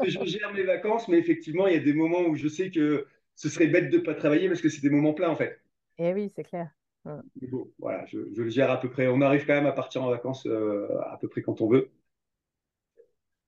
je 0.05 0.24
gère 0.25 0.53
mes 0.53 0.63
vacances, 0.63 1.08
mais 1.08 1.17
effectivement, 1.17 1.67
il 1.67 1.74
y 1.74 1.77
a 1.77 1.84
des 1.84 1.93
moments 1.93 2.22
où 2.22 2.36
je 2.36 2.48
sais 2.48 2.70
que 2.70 3.08
ce 3.36 3.50
serait 3.50 3.67
bête 3.67 3.89
de 3.89 3.98
ne 3.98 4.03
pas 4.03 4.13
travailler 4.13 4.48
parce 4.48 4.62
que 4.62 4.70
c'est 4.70 4.82
des 4.82 4.89
moments 4.89 5.13
pleins, 5.13 5.29
en 5.29 5.36
fait. 5.36 5.60
Eh 5.98 6.13
oui, 6.13 6.32
c'est 6.36 6.43
clair. 6.43 6.70
Mais 7.05 7.48
bon, 7.48 7.70
voilà, 7.79 8.05
je, 8.05 8.20
je, 8.34 8.41
le 8.41 8.50
gère 8.50 8.72
à 8.72 8.79
peu 8.79 8.89
près. 8.89 9.08
On 9.08 9.22
arrive 9.22 9.46
quand 9.46 9.53
même 9.53 9.65
à 9.65 9.74
partir 9.74 10.03
en 10.03 10.10
vacances 10.10 10.46
euh, 10.46 10.88
à 11.12 11.17
peu 11.20 11.27
près 11.27 11.41
quand 11.41 11.60
on 11.62 11.67
veut. 11.67 11.91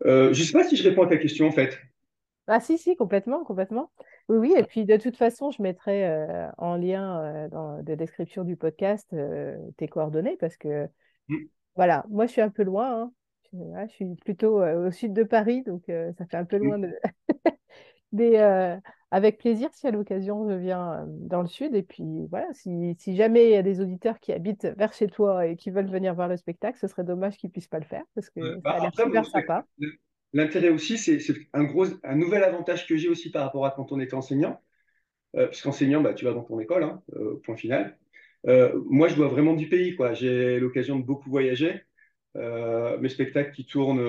Euh, 0.06 0.34
je 0.34 0.42
ne 0.42 0.46
sais 0.46 0.54
pas 0.54 0.64
si 0.64 0.76
je 0.76 0.88
réponds 0.88 1.04
à 1.04 1.08
ta 1.08 1.18
question, 1.18 1.48
en 1.48 1.52
fait. 1.52 1.80
Ah 2.48 2.60
si, 2.60 2.78
si, 2.78 2.96
complètement, 2.96 3.44
complètement. 3.44 3.92
Oui, 4.30 4.38
oui, 4.38 4.54
et 4.58 4.64
puis 4.64 4.86
de 4.86 4.98
toute 4.98 5.18
façon, 5.18 5.52
je 5.52 5.62
mettrai 5.62 6.06
euh, 6.08 6.48
en 6.58 6.76
lien 6.76 7.22
euh, 7.24 7.50
dans 7.50 7.78
la 7.86 7.96
description 7.96 8.44
du 8.44 8.56
podcast 8.56 9.08
euh, 9.14 9.58
tes 9.78 9.88
coordonnées 9.88 10.38
parce 10.38 10.58
que, 10.58 10.88
Mm. 11.28 11.46
voilà, 11.76 12.06
moi 12.10 12.28
je 12.28 12.32
suis 12.32 12.42
un 12.42 12.50
peu 12.50 12.64
loin, 12.64 13.04
hein. 13.04 13.12
Je, 13.54 13.88
suis 13.94 14.16
plutôt 14.16 14.62
euh, 14.62 14.88
au 14.88 14.92
sud 14.92 15.14
de 15.14 15.24
Paris, 15.24 15.64
donc 15.64 15.90
euh, 15.90 16.12
ça 16.18 16.26
fait 16.26 16.38
un 16.38 16.46
peu 16.46 16.58
Mm. 16.58 16.60
loin 16.60 16.80
de... 16.80 16.94
Mais 18.12 18.40
euh, 18.40 18.78
avec 19.12 19.38
plaisir, 19.40 19.70
si 19.74 19.88
à 19.88 19.92
l'occasion 19.92 20.50
je 20.50 20.56
viens 20.56 21.04
euh, 21.04 21.06
dans 21.08 21.42
le 21.42 21.48
sud, 21.48 21.76
et 21.76 21.84
puis 21.84 22.28
voilà, 22.30 22.48
si, 22.54 22.96
si 23.00 23.16
jamais 23.16 23.46
il 23.46 23.52
y 23.52 23.56
a 23.56 23.64
des 23.64 23.82
auditeurs 23.82 24.20
qui 24.20 24.34
habitent 24.34 24.68
vers 24.78 24.94
chez 24.94 25.08
toi 25.08 25.48
et 25.48 25.56
qui 25.56 25.70
veulent 25.72 25.90
venir 25.90 26.14
voir 26.16 26.28
le 26.28 26.38
spectacle, 26.38 26.78
ce 26.80 26.88
serait 26.88 27.04
dommage 27.04 27.38
qu'ils 27.38 27.50
puissent 27.52 27.68
pas 27.68 27.80
le 27.80 27.86
faire 27.86 28.04
parce 28.14 28.30
Euh, 28.40 28.56
que 28.56 28.62
ça 28.62 28.62
bah, 28.62 28.72
a 28.72 28.80
l'air 28.80 28.90
après, 28.90 29.06
moi, 29.06 29.24
super 29.24 29.26
sympa. 29.26 29.66
L'intérêt 30.36 30.70
aussi, 30.70 31.00
c'est 31.00 31.20
un 31.54 31.64
gros, 31.66 31.88
un 32.04 32.16
nouvel 32.16 32.44
avantage 32.44 32.88
que 32.88 32.98
j'ai 32.98 33.10
aussi 33.10 33.32
par 33.32 33.44
rapport 33.44 33.66
à 33.66 33.72
quand 33.72 33.92
on 33.92 34.00
était 34.00 34.16
enseignant. 34.16 34.62
Euh, 35.36 35.48
puisqu'enseignant, 35.48 36.02
bah, 36.02 36.14
tu 36.14 36.26
vas 36.26 36.34
dans 36.34 36.44
ton 36.44 36.60
école, 36.60 36.84
hein, 36.84 37.04
euh, 37.16 37.42
point 37.44 37.58
final. 37.58 37.98
Euh, 38.48 38.72
moi, 38.86 39.08
je 39.10 39.16
dois 39.16 39.28
vraiment 39.28 39.54
du 39.54 39.68
pays. 39.70 39.98
J'ai 40.14 40.60
l'occasion 40.60 41.00
de 41.00 41.04
beaucoup 41.06 41.30
voyager. 41.30 41.82
Euh, 42.38 42.98
mes 43.00 43.10
spectacles 43.10 43.52
qui 43.52 43.66
tournent. 43.66 44.02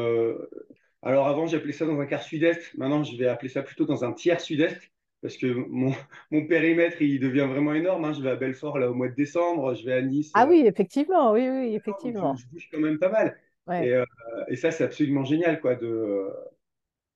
Alors 1.03 1.29
avant, 1.29 1.47
j'appelais 1.47 1.73
ça 1.73 1.87
dans 1.87 2.01
un 2.01 2.07
quart 2.07 2.23
sud-est. 2.23 2.75
Maintenant, 2.77 3.05
je 3.05 3.17
vais 3.17 3.27
appeler 3.29 3.49
ça 3.49 3.63
plutôt 3.63 3.87
dans 3.87 4.05
un 4.05 4.13
tiers 4.13 4.41
sud-est. 4.41 4.79
Parce 5.23 5.37
que 5.37 5.47
mon, 5.47 5.93
mon 6.31 6.47
périmètre, 6.47 7.01
il 7.03 7.21
devient 7.21 7.47
vraiment 7.49 7.75
énorme. 7.75 8.05
hein. 8.05 8.13
Je 8.13 8.23
vais 8.23 8.31
à 8.31 8.37
Belfort 8.37 8.79
là, 8.79 8.91
au 8.91 8.95
mois 8.95 9.09
de 9.09 9.15
décembre. 9.15 9.75
Je 9.75 9.85
vais 9.85 9.95
à 9.95 10.03
Nice. 10.03 10.31
Ah 10.35 10.47
oui, 10.47 10.65
effectivement, 10.67 11.33
oui, 11.33 11.49
oui, 11.49 11.71
je, 11.73 11.77
effectivement. 11.77 12.35
je 12.37 12.47
bouge 12.47 12.69
quand 12.73 12.81
même 12.81 12.99
pas 12.99 13.09
mal. 13.11 13.37
Ouais, 13.67 13.89
Et, 13.89 13.93
euh, 13.93 14.05
et 14.49 14.57
ça, 14.57 14.71
c'est 14.71 14.85
absolument 14.85 15.25
génial, 15.25 15.61
quoi, 15.61 15.75
de, 15.77 16.31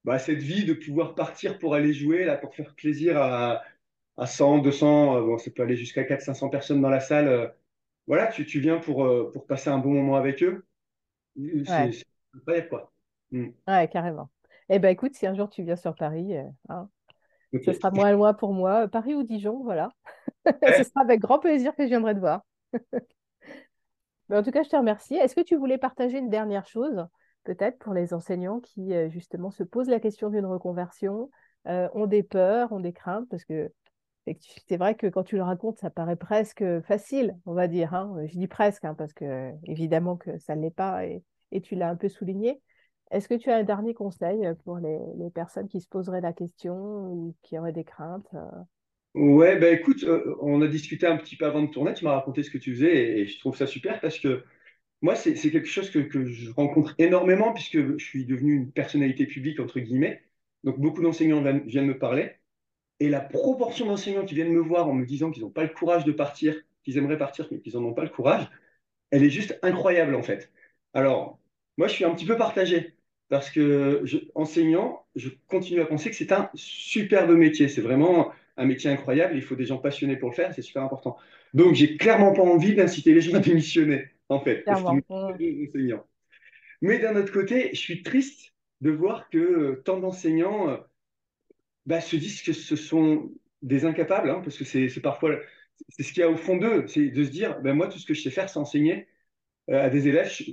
bah, 0.05 0.19
cette 0.19 0.39
vie 0.41 0.65
de 0.65 0.75
pouvoir 0.75 1.15
partir 1.15 1.59
pour 1.59 1.75
aller 1.75 1.93
jouer, 1.95 2.25
là, 2.25 2.37
pour 2.37 2.55
faire 2.55 2.75
plaisir 2.75 3.19
à, 3.19 3.63
à 4.17 4.27
100, 4.27 4.59
200, 4.59 5.17
euh, 5.19 5.23
bon, 5.23 5.39
ça 5.39 5.51
peut 5.51 5.63
aller 5.63 5.77
jusqu'à 5.77 6.05
400, 6.05 6.35
500 6.35 6.51
personnes 6.51 6.81
dans 6.83 6.91
la 6.91 7.01
salle. 7.01 7.29
euh, 7.29 7.49
voilà, 8.07 8.29
tu, 8.29 8.47
tu 8.47 8.61
viens 8.61 8.79
pour, 8.79 9.05
euh, 9.07 9.31
pour 9.33 9.47
passer 9.47 9.71
un 9.71 9.79
bon 9.79 9.93
moment 9.95 10.17
avec 10.17 10.43
eux. 10.43 10.65
C'est 11.65 11.91
ouais, 12.47 12.69
quoi. 12.69 12.93
Mm. 13.31 13.51
ouais, 13.69 13.89
carrément. 13.89 14.31
Eh 14.69 14.79
ben 14.79 14.89
écoute, 14.91 15.15
si 15.15 15.27
un 15.27 15.35
jour 15.35 15.51
tu 15.51 15.63
viens 15.65 15.77
sur 15.77 15.95
Paris, 15.97 16.37
euh, 16.37 16.45
hein, 16.69 16.89
ce 17.63 17.73
sera 17.73 17.91
moins 17.93 18.13
loin 18.13 18.35
pour 18.35 18.55
moi, 18.55 18.85
euh, 18.85 18.89
Paris 18.89 19.15
ou 19.15 19.23
Dijon, 19.25 19.63
voilà. 19.65 19.91
Ce 20.77 20.85
sera 20.85 21.03
avec 21.03 21.21
grand 21.21 21.39
plaisir 21.41 21.75
que 21.77 21.85
je 21.85 21.89
viendrai 21.91 22.15
te 22.15 22.21
voir. 22.21 22.43
Mais 24.31 24.37
en 24.37 24.45
tout 24.45 24.53
cas, 24.53 24.63
je 24.63 24.69
te 24.69 24.77
remercie. 24.77 25.17
Est-ce 25.17 25.35
que 25.35 25.41
tu 25.41 25.57
voulais 25.57 25.77
partager 25.77 26.17
une 26.19 26.31
dernière 26.31 26.65
chose, 26.65 27.05
peut-être 27.43 27.81
pour 27.81 27.93
les 27.93 28.15
enseignants 28.15 28.61
qui 28.61 28.95
euh, 28.95 29.11
justement 29.11 29.51
se 29.51 29.65
posent 29.65 29.89
la 29.89 29.99
question 29.99 30.31
d'une 30.31 30.47
reconversion, 30.47 31.31
euh, 31.67 31.89
ont 31.95 32.07
des 32.07 32.23
peurs, 32.23 32.71
ont 32.71 32.79
des 32.79 32.93
craintes, 32.93 33.29
parce 33.29 33.45
que 33.45 33.73
c'est 34.69 34.77
vrai 34.77 34.95
que 34.95 35.09
quand 35.09 35.25
tu 35.25 35.35
le 35.35 35.43
racontes, 35.43 35.79
ça 35.79 35.91
paraît 35.91 36.15
presque 36.15 36.63
facile, 36.83 37.37
on 37.45 37.55
va 37.55 37.67
dire. 37.67 37.93
hein. 37.93 38.15
Je 38.27 38.39
dis 38.39 38.47
presque, 38.47 38.85
hein, 38.85 38.95
parce 38.95 39.13
que 39.13 39.51
évidemment 39.65 40.17
que 40.17 40.39
ça 40.39 40.55
ne 40.55 40.63
l'est 40.63 40.71
pas, 40.71 41.05
et, 41.07 41.25
tu 41.65 41.75
l'as 41.75 41.89
un 41.89 41.97
peu 41.97 42.09
souligné. 42.09 42.63
Est-ce 43.11 43.29
que 43.29 43.35
tu 43.35 43.51
as 43.51 43.57
un 43.57 43.65
dernier 43.65 43.95
conseil 43.95 44.49
pour 44.65 44.79
les, 44.79 45.01
les 45.17 45.31
personnes 45.31 45.67
qui 45.67 45.81
se 45.81 45.89
poseraient 45.89 46.21
la 46.21 46.33
question 46.33 46.77
ou 47.09 47.35
qui 47.43 47.59
auraient 47.59 47.73
des 47.73 47.83
craintes? 47.83 48.33
Ouais, 49.15 49.59
bah 49.59 49.71
écoute, 49.71 50.05
euh, 50.05 50.37
on 50.41 50.63
a 50.63 50.69
discuté 50.69 51.07
un 51.07 51.17
petit 51.17 51.35
peu 51.37 51.45
avant 51.45 51.63
de 51.63 51.71
tourner, 51.71 51.95
tu 51.95 52.05
m'as 52.05 52.13
raconté 52.13 52.45
ce 52.45 52.51
que 52.51 52.59
tu 52.59 52.73
faisais 52.75 53.19
et, 53.21 53.27
je 53.27 53.39
trouve 53.41 53.57
ça 53.57 53.67
super 53.67 54.01
parce 54.01 54.21
que 54.21 54.45
moi, 55.03 55.17
c'est 55.17 55.35
quelque 55.35 55.67
chose 55.67 55.91
que, 55.91 56.27
je 56.27 56.51
rencontre 56.53 56.95
énormément 56.99 57.53
puisque 57.55 57.99
je 57.99 58.05
suis 58.05 58.27
devenu 58.27 58.55
une 58.55 58.73
personnalité 58.73 59.27
publique, 59.27 59.61
entre 59.61 59.81
guillemets. 59.81 60.23
Donc, 60.65 60.79
beaucoup 60.81 61.03
d'enseignants 61.03 61.43
viennent, 61.43 61.87
me 61.87 61.99
parler. 61.99 62.33
Et 63.01 63.09
la 63.11 63.21
proportion 63.21 63.87
d'enseignants 63.87 64.27
qui 64.27 64.35
viennent 64.37 64.53
me 64.53 64.61
voir 64.61 64.89
en 64.89 64.95
me 64.95 65.07
disant 65.07 65.31
qu'ils 65.33 65.45
n'ont 65.45 65.51
pas 65.51 65.65
le 65.65 65.71
courage 65.71 66.05
de 66.05 66.13
partir, 66.13 66.57
qu'ils 66.85 66.99
aimeraient 66.99 67.19
partir, 67.19 67.49
mais 67.53 67.61
qu'ils 67.61 67.75
n'en 67.75 67.85
ont 67.85 67.95
pas 67.95 68.05
le 68.05 68.11
courage, 68.11 68.49
elle 69.11 69.25
est 69.25 69.31
juste 69.31 69.59
incroyable 69.63 70.15
en 70.17 70.23
fait. 70.23 70.53
Alors, 70.95 71.41
moi, 71.79 71.89
je 71.89 71.95
suis 71.95 72.05
un 72.05 72.15
petit 72.15 72.27
peu 72.27 72.37
partagé 72.37 72.95
parce 73.29 73.51
que 73.51 74.05
enseignant, 74.35 75.07
je 75.17 75.31
continue 75.49 75.81
à 75.81 75.87
penser 75.87 76.11
que 76.11 76.17
c'est 76.17 76.33
un 76.33 76.51
superbe 76.55 77.33
métier. 77.33 77.69
C'est 77.69 77.83
vraiment 77.83 78.33
un 78.57 78.67
métier 78.67 78.91
incroyable. 78.91 79.37
Il 79.37 79.43
faut 79.43 79.57
des 79.57 79.67
gens 79.67 79.79
passionnés 79.79 80.17
pour 80.17 80.31
le 80.31 80.35
faire. 80.35 80.55
C'est 80.55 80.63
super 80.63 80.83
important. 80.83 81.17
Donc, 81.55 81.75
j'ai 81.75 81.97
clairement 81.97 82.33
pas 82.33 82.43
envie 82.43 82.75
d'inciter 82.75 83.15
les 83.15 83.21
gens 83.21 83.37
à 83.37 83.41
démissionner 83.41 84.11
en 84.29 84.41
fait, 84.41 84.71
enseignants. 84.71 86.07
Mais 86.83 86.99
d'un 86.99 87.17
autre 87.17 87.33
côté, 87.33 87.71
je 87.75 87.81
suis 87.81 88.03
triste 88.03 88.55
de 88.83 88.91
voir 88.91 89.31
que 89.31 89.83
tant 89.85 89.99
d'enseignants 90.01 90.71
euh, 90.71 90.77
bah, 91.87 92.01
se 92.01 92.17
disent 92.17 92.43
que 92.43 92.53
ce 92.53 92.77
sont 92.77 93.31
des 93.63 93.85
incapables, 93.85 94.31
hein, 94.31 94.41
parce 94.43 94.57
que 94.59 94.65
c'est 94.65 94.89
parfois 95.01 95.37
c'est 95.89 96.03
ce 96.03 96.13
qu'il 96.13 96.21
y 96.21 96.25
a 96.25 96.31
au 96.31 96.37
fond 96.37 96.57
d'eux, 96.59 96.87
c'est 96.89 97.09
de 97.09 97.25
se 97.25 97.31
dire, 97.31 97.61
ben 97.63 97.75
moi, 97.75 97.89
tout 97.89 97.99
ce 97.99 98.07
que 98.07 98.15
je 98.15 98.23
sais 98.23 98.31
faire, 98.31 98.49
c'est 98.51 98.59
enseigner 98.59 99.09
euh, 99.71 99.85
à 99.87 99.91
des 99.91 100.09
élèves. 100.09 100.31
Je- 100.33 100.53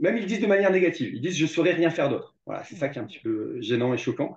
même 0.00 0.16
ils 0.16 0.22
le 0.22 0.26
disent 0.26 0.40
de 0.40 0.46
manière 0.48 0.72
négative. 0.72 1.14
Ils 1.14 1.20
disent, 1.22 1.36
je 1.38 1.44
ne 1.44 1.48
saurais 1.48 1.72
rien 1.72 1.90
faire 1.90 2.08
d'autre. 2.10 2.36
Voilà, 2.46 2.64
c'est 2.64 2.76
ça 2.76 2.88
qui 2.90 2.98
est 2.98 3.02
un 3.02 3.06
petit 3.06 3.20
peu 3.20 3.60
gênant 3.60 3.94
et 3.94 3.98
choquant. 3.98 4.36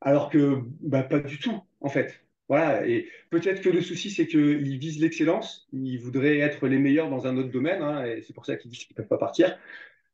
Alors 0.00 0.30
que, 0.30 0.62
bah, 0.82 1.02
pas 1.04 1.20
du 1.20 1.38
tout, 1.38 1.60
en 1.80 1.88
fait. 1.88 2.22
Voilà, 2.48 2.86
et 2.86 3.08
peut-être 3.30 3.62
que 3.62 3.68
le 3.68 3.80
souci, 3.80 4.10
c'est 4.10 4.26
qu'ils 4.26 4.78
visent 4.78 5.00
l'excellence, 5.00 5.68
ils 5.72 5.98
voudraient 5.98 6.38
être 6.38 6.66
les 6.66 6.78
meilleurs 6.78 7.08
dans 7.08 7.26
un 7.28 7.36
autre 7.36 7.50
domaine, 7.50 7.80
hein, 7.80 8.04
et 8.04 8.22
c'est 8.22 8.32
pour 8.32 8.44
ça 8.44 8.56
qu'ils 8.56 8.70
disent 8.70 8.84
qu'ils 8.84 8.94
ne 8.94 9.02
peuvent 9.02 9.08
pas 9.08 9.18
partir. 9.18 9.56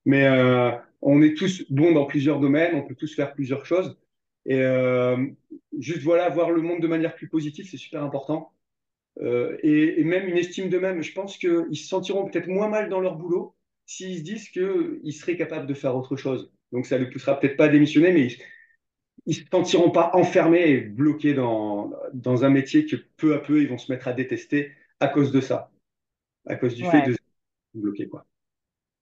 Mais 0.04 0.24
euh, 0.26 0.70
on 1.02 1.22
est 1.22 1.34
tous 1.36 1.64
bons 1.70 1.92
dans 1.92 2.06
plusieurs 2.06 2.40
domaines, 2.40 2.74
on 2.76 2.82
peut 2.82 2.94
tous 2.94 3.14
faire 3.14 3.34
plusieurs 3.34 3.66
choses. 3.66 3.98
Et 4.46 4.60
euh, 4.60 5.16
juste 5.78 6.02
voilà, 6.02 6.28
voir 6.28 6.50
le 6.50 6.62
monde 6.62 6.80
de 6.80 6.86
manière 6.88 7.14
plus 7.14 7.28
positive, 7.28 7.66
c'est 7.70 7.76
super 7.76 8.02
important. 8.04 8.52
Euh, 9.20 9.56
et, 9.62 10.04
même 10.04 10.28
une 10.28 10.36
estime 10.36 10.68
d'eux-mêmes. 10.70 11.02
Je 11.02 11.12
pense 11.12 11.38
qu'ils 11.38 11.76
se 11.76 11.88
sentiront 11.88 12.28
peut-être 12.28 12.48
moins 12.48 12.68
mal 12.68 12.88
dans 12.88 13.00
leur 13.00 13.16
boulot 13.16 13.54
s'ils 13.86 14.18
se 14.18 14.22
disent 14.22 14.48
qu'ils 14.50 15.12
seraient 15.12 15.36
capables 15.36 15.66
de 15.66 15.74
faire 15.74 15.96
autre 15.96 16.16
chose. 16.16 16.52
Donc 16.72 16.86
ça 16.86 16.98
ne 16.98 17.04
les 17.04 17.10
poussera 17.10 17.38
peut-être 17.38 17.56
pas 17.56 17.66
à 17.66 17.68
démissionner, 17.68 18.12
mais 18.12 18.28
ne 19.26 19.32
se 19.34 19.42
sentiront 19.50 19.90
pas 19.90 20.10
enfermés 20.14 20.68
et 20.70 20.80
bloqués 20.80 21.34
dans, 21.34 21.90
dans 22.14 22.44
un 22.44 22.50
métier 22.50 22.86
que 22.86 22.96
peu 23.16 23.34
à 23.34 23.38
peu 23.40 23.62
ils 23.62 23.68
vont 23.68 23.78
se 23.78 23.92
mettre 23.92 24.08
à 24.08 24.12
détester 24.12 24.72
à 25.00 25.08
cause 25.08 25.32
de 25.32 25.40
ça, 25.40 25.70
à 26.46 26.56
cause 26.56 26.74
du 26.74 26.86
fait 26.86 27.02
de 27.02 27.16
bloquer, 27.74 28.08
quoi. 28.08 28.26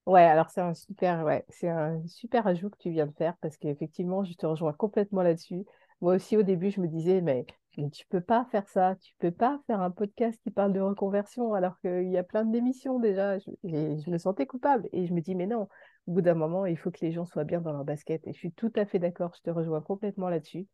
Ouais, 0.06 0.22
alors 0.22 0.50
c'est 0.50 0.60
un 0.60 0.74
super, 0.74 1.24
ouais, 1.24 1.46
c'est 1.48 1.68
un 1.68 2.06
super 2.06 2.46
ajout 2.46 2.68
que 2.68 2.76
tu 2.76 2.90
viens 2.90 3.06
de 3.06 3.12
faire 3.12 3.36
parce 3.40 3.56
qu'effectivement, 3.56 4.22
je 4.22 4.34
te 4.34 4.44
rejoins 4.44 4.74
complètement 4.74 5.22
là-dessus. 5.22 5.64
Moi 6.02 6.16
aussi, 6.16 6.36
au 6.36 6.42
début, 6.42 6.70
je 6.70 6.80
me 6.82 6.88
disais, 6.88 7.22
mais, 7.22 7.46
mais 7.78 7.88
tu 7.88 8.06
peux 8.08 8.20
pas 8.20 8.44
faire 8.50 8.68
ça, 8.68 8.96
tu 9.00 9.14
peux 9.18 9.30
pas 9.30 9.58
faire 9.66 9.80
un 9.80 9.90
podcast 9.90 10.38
qui 10.42 10.50
parle 10.50 10.74
de 10.74 10.80
reconversion 10.80 11.54
alors 11.54 11.80
qu'il 11.80 12.10
y 12.10 12.18
a 12.18 12.22
plein 12.22 12.44
d'émissions 12.44 12.98
déjà. 12.98 13.38
Je, 13.38 13.50
et 13.64 13.98
je 13.98 14.10
me 14.10 14.18
sentais 14.18 14.44
coupable 14.46 14.90
et 14.92 15.06
je 15.06 15.14
me 15.14 15.22
dis, 15.22 15.34
mais 15.34 15.46
non, 15.46 15.68
au 16.06 16.12
bout 16.12 16.20
d'un 16.20 16.34
moment, 16.34 16.66
il 16.66 16.76
faut 16.76 16.90
que 16.90 17.04
les 17.04 17.12
gens 17.12 17.24
soient 17.24 17.44
bien 17.44 17.60
dans 17.60 17.72
leur 17.72 17.84
basket. 17.84 18.26
Et 18.26 18.32
je 18.32 18.38
suis 18.38 18.52
tout 18.52 18.72
à 18.76 18.84
fait 18.84 18.98
d'accord, 18.98 19.32
je 19.36 19.42
te 19.42 19.50
rejoins 19.50 19.80
complètement 19.80 20.28
là-dessus. 20.28 20.66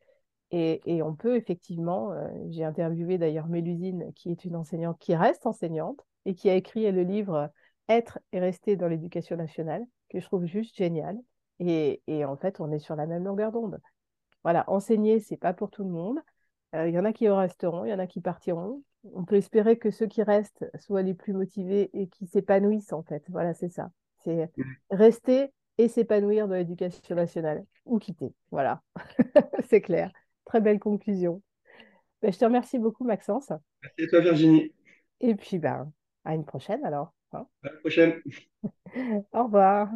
Et, 0.53 1.01
on 1.03 1.15
peut 1.15 1.37
effectivement, 1.37 2.13
euh, 2.13 2.29
j'ai 2.49 2.65
interviewé 2.65 3.19
d'ailleurs 3.19 3.47
Mélusine, 3.47 4.13
qui 4.15 4.33
est 4.33 4.45
une 4.45 4.57
enseignante 4.57 4.99
qui 4.99 5.15
reste 5.15 5.47
enseignante 5.47 6.05
et 6.25 6.35
qui 6.35 6.51
a 6.51 6.55
écrit 6.55 6.91
le 6.91 7.03
livre 7.03 7.51
Être 7.89 8.19
et 8.33 8.41
rester 8.41 8.77
dans 8.77 8.89
l'éducation 8.89 9.37
nationale, 9.37 9.85
que 10.09 10.19
je 10.19 10.25
trouve 10.25 10.47
juste 10.47 10.77
génial. 10.77 11.17
Et, 11.61 12.01
en 12.25 12.37
fait, 12.37 12.61
on 12.61 12.73
est 12.73 12.79
sur 12.79 12.97
la 12.97 13.07
même 13.07 13.25
longueur 13.25 13.53
d'onde. 13.53 13.79
Voilà, 14.43 14.65
enseigner, 14.69 15.21
c'est 15.21 15.37
pas 15.37 15.53
pour 15.53 15.71
tout 15.71 15.85
le 15.85 15.91
monde. 15.91 16.19
Euh, 16.75 16.89
Il 16.89 16.95
y 16.95 16.99
en 16.99 17.05
a 17.05 17.13
qui 17.13 17.29
resteront, 17.29 17.85
il 17.85 17.91
y 17.91 17.95
en 17.95 17.99
a 17.99 18.07
qui 18.07 18.21
partiront. 18.21 18.83
On 19.15 19.25
peut 19.25 19.37
espérer 19.37 19.79
que 19.79 19.91
ceux 19.91 20.07
qui 20.07 20.23
restent 20.23 20.65
soient 20.79 21.03
les 21.03 21.15
plus 21.15 21.33
motivés 21.33 21.91
et 21.93 22.09
qui 22.09 22.27
s'épanouissent, 22.27 22.93
en 22.93 23.03
fait. 23.03 23.23
Voilà, 23.29 23.55
c'est 23.55 23.69
ça. 23.69 23.91
C'est 24.25 24.51
rester 24.91 25.53
et 25.79 25.89
s'épanouir 25.89 26.49
dans 26.49 26.55
l'éducation 26.55 27.15
nationale 27.15 27.65
ou 27.85 27.99
quitter. 27.99 28.33
Voilà, 28.51 28.83
c'est 29.69 29.81
clair. 29.81 30.13
Très 30.45 30.61
belle 30.61 30.79
conclusion. 30.79 31.43
Ben, 32.23 32.33
je 32.33 32.39
te 32.39 32.45
remercie 32.45 32.79
beaucoup, 32.79 33.05
Maxence. 33.05 33.51
Merci 33.83 34.03
à 34.05 34.07
toi, 34.09 34.21
Virginie. 34.21 34.73
Et 35.21 35.35
puis, 35.35 35.59
ben, 35.59 35.91
à 36.25 36.35
une 36.35 36.45
prochaine 36.45 36.85
alors. 36.85 37.13
hein. 37.33 37.47
À 37.63 37.69
la 37.69 37.77
prochaine. 37.79 38.21
Au 39.33 39.45
revoir. 39.45 39.89